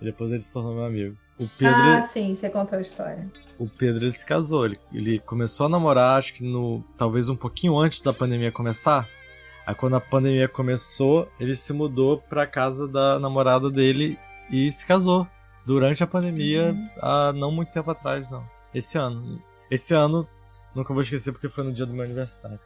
E 0.00 0.04
depois 0.04 0.30
ele 0.30 0.40
se 0.40 0.52
tornou 0.52 0.76
meu 0.76 0.84
amigo. 0.84 1.16
O 1.36 1.48
Pedro, 1.58 1.74
ah, 1.74 2.02
sim, 2.02 2.32
você 2.32 2.48
contou 2.48 2.78
a 2.78 2.82
história. 2.82 3.28
O 3.58 3.68
Pedro 3.68 4.04
ele 4.04 4.12
se 4.12 4.24
casou, 4.24 4.66
ele, 4.66 4.78
ele 4.92 5.18
começou 5.18 5.66
a 5.66 5.68
namorar, 5.68 6.16
acho 6.16 6.32
que 6.32 6.44
no 6.44 6.84
talvez 6.96 7.28
um 7.28 7.34
pouquinho 7.34 7.76
antes 7.76 8.02
da 8.02 8.12
pandemia 8.12 8.52
começar. 8.52 9.08
Aí 9.66 9.74
quando 9.74 9.96
a 9.96 10.00
pandemia 10.00 10.46
começou, 10.46 11.28
ele 11.40 11.56
se 11.56 11.72
mudou 11.72 12.18
pra 12.18 12.46
casa 12.46 12.86
da 12.86 13.18
namorada 13.18 13.68
dele 13.68 14.16
e 14.48 14.70
se 14.70 14.86
casou 14.86 15.26
durante 15.64 16.02
a 16.02 16.06
pandemia, 16.06 16.72
uhum. 16.72 16.88
há 17.00 17.32
não 17.32 17.50
muito 17.50 17.72
tempo 17.72 17.90
atrás, 17.90 18.30
não. 18.30 18.44
Esse 18.74 18.98
ano. 18.98 19.42
Esse 19.70 19.94
ano, 19.94 20.26
nunca 20.74 20.92
vou 20.92 21.02
esquecer 21.02 21.32
porque 21.32 21.48
foi 21.48 21.64
no 21.64 21.72
dia 21.72 21.86
do 21.86 21.92
meu 21.92 22.04
aniversário. 22.04 22.58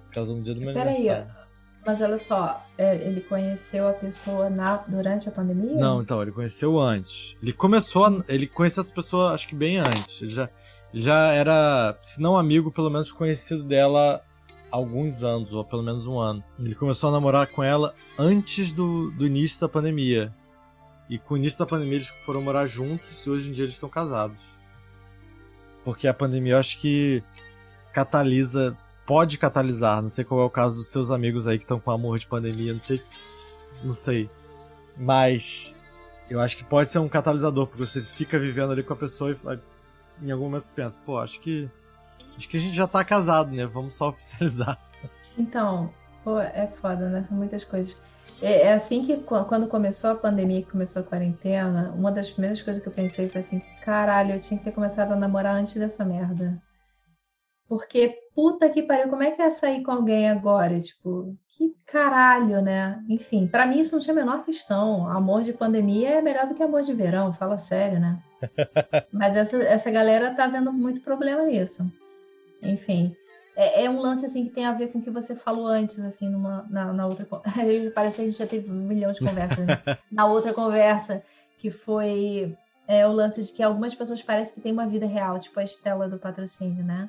Se 0.00 0.10
casou 0.10 0.36
no 0.36 0.42
dia 0.42 0.54
do 0.54 0.60
meu 0.60 0.72
Pera 0.72 0.90
aniversário. 0.90 1.30
Aí, 1.30 1.46
mas 1.86 2.02
olha 2.02 2.18
só, 2.18 2.66
é, 2.76 2.96
ele 2.96 3.20
conheceu 3.20 3.86
a 3.86 3.92
pessoa 3.92 4.50
na, 4.50 4.78
durante 4.88 5.28
a 5.28 5.32
pandemia? 5.32 5.76
Não, 5.76 6.02
então, 6.02 6.20
ele 6.20 6.32
conheceu 6.32 6.80
antes. 6.80 7.36
Ele 7.40 7.52
começou 7.52 8.04
a, 8.04 8.24
Ele 8.28 8.48
conheceu 8.48 8.82
essa 8.82 8.92
pessoa, 8.92 9.32
acho 9.32 9.46
que 9.46 9.54
bem 9.54 9.78
antes. 9.78 10.20
Ele 10.20 10.30
já, 10.32 10.50
já 10.92 11.32
era, 11.32 11.96
se 12.02 12.20
não 12.20 12.36
amigo, 12.36 12.72
pelo 12.72 12.90
menos 12.90 13.12
conhecido 13.12 13.62
dela 13.62 14.20
há 14.72 14.76
alguns 14.76 15.22
anos, 15.22 15.52
ou 15.52 15.64
pelo 15.64 15.84
menos 15.84 16.08
um 16.08 16.18
ano. 16.18 16.42
Ele 16.58 16.74
começou 16.74 17.08
a 17.10 17.12
namorar 17.12 17.46
com 17.46 17.62
ela 17.62 17.94
antes 18.18 18.72
do, 18.72 19.12
do 19.12 19.24
início 19.24 19.60
da 19.60 19.68
pandemia. 19.68 20.34
E 21.08 21.18
com 21.18 21.34
o 21.34 21.36
início 21.36 21.58
da 21.58 21.66
pandemia 21.66 21.96
eles 21.96 22.08
foram 22.24 22.42
morar 22.42 22.66
juntos 22.66 23.24
e 23.24 23.30
hoje 23.30 23.48
em 23.48 23.52
dia 23.52 23.64
eles 23.64 23.74
estão 23.74 23.88
casados. 23.88 24.38
Porque 25.84 26.08
a 26.08 26.14
pandemia 26.14 26.54
eu 26.54 26.58
acho 26.58 26.78
que 26.78 27.22
catalisa, 27.92 28.76
pode 29.06 29.38
catalisar, 29.38 30.02
não 30.02 30.08
sei 30.08 30.24
qual 30.24 30.40
é 30.40 30.44
o 30.44 30.50
caso 30.50 30.76
dos 30.76 30.88
seus 30.88 31.10
amigos 31.10 31.46
aí 31.46 31.58
que 31.58 31.64
estão 31.64 31.78
com 31.78 31.90
amor 31.90 32.18
de 32.18 32.26
pandemia, 32.26 32.72
não 32.72 32.80
sei, 32.80 33.02
não 33.84 33.94
sei. 33.94 34.28
Mas 34.96 35.74
eu 36.28 36.40
acho 36.40 36.56
que 36.56 36.64
pode 36.64 36.88
ser 36.88 36.98
um 36.98 37.08
catalisador, 37.08 37.66
porque 37.66 37.86
você 37.86 38.02
fica 38.02 38.38
vivendo 38.38 38.72
ali 38.72 38.82
com 38.82 38.92
a 38.92 38.96
pessoa 38.96 39.30
e 39.30 39.36
em 40.26 40.30
algum 40.30 40.44
momento 40.44 40.62
você 40.62 40.72
pensa, 40.72 41.00
pô, 41.06 41.18
acho 41.18 41.40
que 41.40 41.70
acho 42.36 42.48
que 42.48 42.56
a 42.56 42.60
gente 42.60 42.74
já 42.74 42.86
tá 42.86 43.04
casado, 43.04 43.52
né? 43.52 43.64
Vamos 43.64 43.94
só 43.94 44.08
oficializar. 44.08 44.78
Então, 45.38 45.92
pô, 46.24 46.40
é 46.40 46.66
foda, 46.80 47.08
né? 47.08 47.24
São 47.28 47.36
muitas 47.36 47.64
coisas. 47.64 47.96
É, 48.40 48.62
é, 48.62 48.72
assim 48.74 49.04
que 49.04 49.16
quando 49.16 49.66
começou 49.66 50.10
a 50.10 50.14
pandemia, 50.14 50.62
que 50.62 50.70
começou 50.70 51.00
a 51.00 51.04
quarentena, 51.04 51.92
uma 51.96 52.12
das 52.12 52.30
primeiras 52.30 52.60
coisas 52.60 52.82
que 52.82 52.88
eu 52.88 52.92
pensei 52.92 53.28
foi 53.28 53.40
assim, 53.40 53.62
caralho, 53.82 54.34
eu 54.34 54.40
tinha 54.40 54.58
que 54.58 54.64
ter 54.64 54.72
começado 54.72 55.12
a 55.12 55.16
namorar 55.16 55.54
antes 55.54 55.74
dessa 55.74 56.04
merda. 56.04 56.60
Porque, 57.68 58.16
puta 58.34 58.68
que 58.68 58.82
pariu, 58.82 59.08
como 59.08 59.22
é 59.22 59.30
que 59.30 59.42
é 59.42 59.50
sair 59.50 59.82
com 59.82 59.90
alguém 59.90 60.28
agora? 60.30 60.80
Tipo, 60.80 61.34
que 61.48 61.74
caralho, 61.86 62.62
né? 62.62 63.02
Enfim, 63.08 63.48
para 63.48 63.66
mim 63.66 63.80
isso 63.80 63.94
não 63.94 64.00
tinha 64.00 64.12
a 64.12 64.16
menor 64.16 64.44
questão. 64.44 65.08
Amor 65.08 65.42
de 65.42 65.52
pandemia 65.52 66.10
é 66.10 66.22
melhor 66.22 66.46
do 66.46 66.54
que 66.54 66.62
amor 66.62 66.82
de 66.82 66.92
verão, 66.92 67.32
fala 67.32 67.58
sério, 67.58 67.98
né? 67.98 68.22
Mas 69.12 69.34
essa, 69.34 69.60
essa 69.64 69.90
galera 69.90 70.34
tá 70.34 70.46
vendo 70.46 70.72
muito 70.72 71.00
problema 71.00 71.44
nisso. 71.44 71.82
Enfim 72.62 73.16
é, 73.56 73.84
é, 73.84 73.90
um 73.90 73.98
lance 73.98 74.26
assim 74.26 74.44
que 74.44 74.50
tem 74.50 74.66
a 74.66 74.72
ver 74.72 74.92
com 74.92 74.98
o 74.98 75.02
que 75.02 75.10
você 75.10 75.34
falou 75.34 75.66
antes, 75.66 75.98
assim, 76.00 76.28
numa, 76.28 76.66
na, 76.68 76.92
na 76.92 77.06
outra. 77.06 77.26
Parece 77.94 78.16
que 78.16 78.22
a 78.22 78.24
gente 78.26 78.38
já 78.38 78.46
teve 78.46 78.70
um 78.70 78.74
milhão 78.74 79.12
de 79.12 79.20
conversas. 79.20 79.66
Né? 79.66 79.78
na 80.12 80.26
outra 80.26 80.52
conversa, 80.52 81.22
que 81.58 81.70
foi 81.70 82.54
é, 82.86 83.06
o 83.06 83.12
lance 83.12 83.42
de 83.42 83.52
que 83.52 83.62
algumas 83.62 83.94
pessoas 83.94 84.22
parecem 84.22 84.54
que 84.54 84.60
têm 84.60 84.72
uma 84.72 84.86
vida 84.86 85.06
real, 85.06 85.40
tipo 85.40 85.58
a 85.58 85.64
Estela 85.64 86.06
do 86.06 86.18
patrocínio, 86.18 86.84
né? 86.84 87.08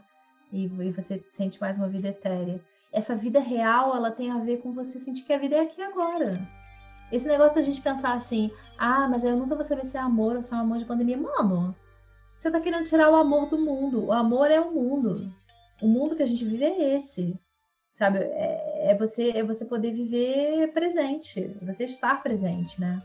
E, 0.52 0.64
e 0.64 0.92
você 0.92 1.22
sente 1.32 1.60
mais 1.60 1.76
uma 1.76 1.90
vida 1.90 2.08
etérea. 2.08 2.62
Essa 2.94 3.14
vida 3.14 3.42
real, 3.42 3.94
ela 3.94 4.10
tem 4.10 4.32
a 4.32 4.38
ver 4.38 4.62
com 4.62 4.72
você 4.72 4.98
sentir 4.98 5.24
que 5.24 5.34
a 5.34 5.38
vida 5.38 5.58
é 5.58 5.60
aqui 5.60 5.82
agora. 5.82 6.40
Esse 7.12 7.28
negócio 7.28 7.56
da 7.56 7.62
gente 7.62 7.82
pensar 7.82 8.14
assim, 8.14 8.50
ah, 8.78 9.06
mas 9.10 9.26
eu 9.26 9.36
nunca 9.36 9.54
vou 9.54 9.66
saber 9.66 9.86
se 9.86 9.98
é 9.98 10.00
amor 10.00 10.38
ou 10.38 10.42
se 10.42 10.54
é 10.54 10.58
um 10.58 10.62
amor 10.62 10.78
de 10.78 10.86
pandemia. 10.86 11.18
Mano, 11.18 11.76
você 12.38 12.50
tá 12.50 12.62
querendo 12.62 12.86
tirar 12.86 13.12
o 13.12 13.16
amor 13.18 13.50
do 13.50 13.58
mundo. 13.58 14.06
O 14.06 14.14
amor 14.14 14.50
é 14.50 14.62
o 14.62 14.72
mundo 14.72 15.30
o 15.82 15.88
mundo 15.88 16.16
que 16.16 16.24
a 16.24 16.28
gente 16.28 16.44
vive 16.44 16.64
é 16.64 16.96
esse, 16.96 17.40
sabe? 17.94 18.20
É, 18.20 18.92
é 18.92 18.96
você 18.96 19.32
é 19.32 19.44
você 19.44 19.66
poder 19.66 19.92
viver 19.92 20.72
presente, 20.74 21.48
você 21.62 21.86
estar 21.86 22.22
presente, 22.24 22.80
né? 22.80 23.02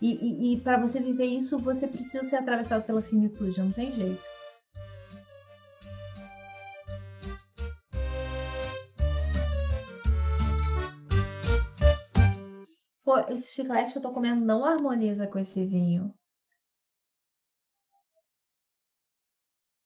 E, 0.00 0.14
e, 0.14 0.54
e 0.54 0.60
para 0.60 0.78
você 0.78 1.00
viver 1.00 1.26
isso, 1.26 1.58
você 1.58 1.86
precisa 1.88 2.22
ser 2.22 2.36
atravessado 2.36 2.84
pela 2.84 3.02
finitude, 3.02 3.60
não 3.60 3.72
tem 3.72 3.92
jeito. 3.92 4.22
Pô, 13.04 13.18
esse 13.30 13.54
chiclete 13.54 13.92
que 13.92 13.98
eu 13.98 14.02
tô 14.02 14.12
comendo 14.12 14.44
não 14.44 14.64
harmoniza 14.64 15.26
com 15.26 15.38
esse 15.38 15.64
vinho. 15.64 16.14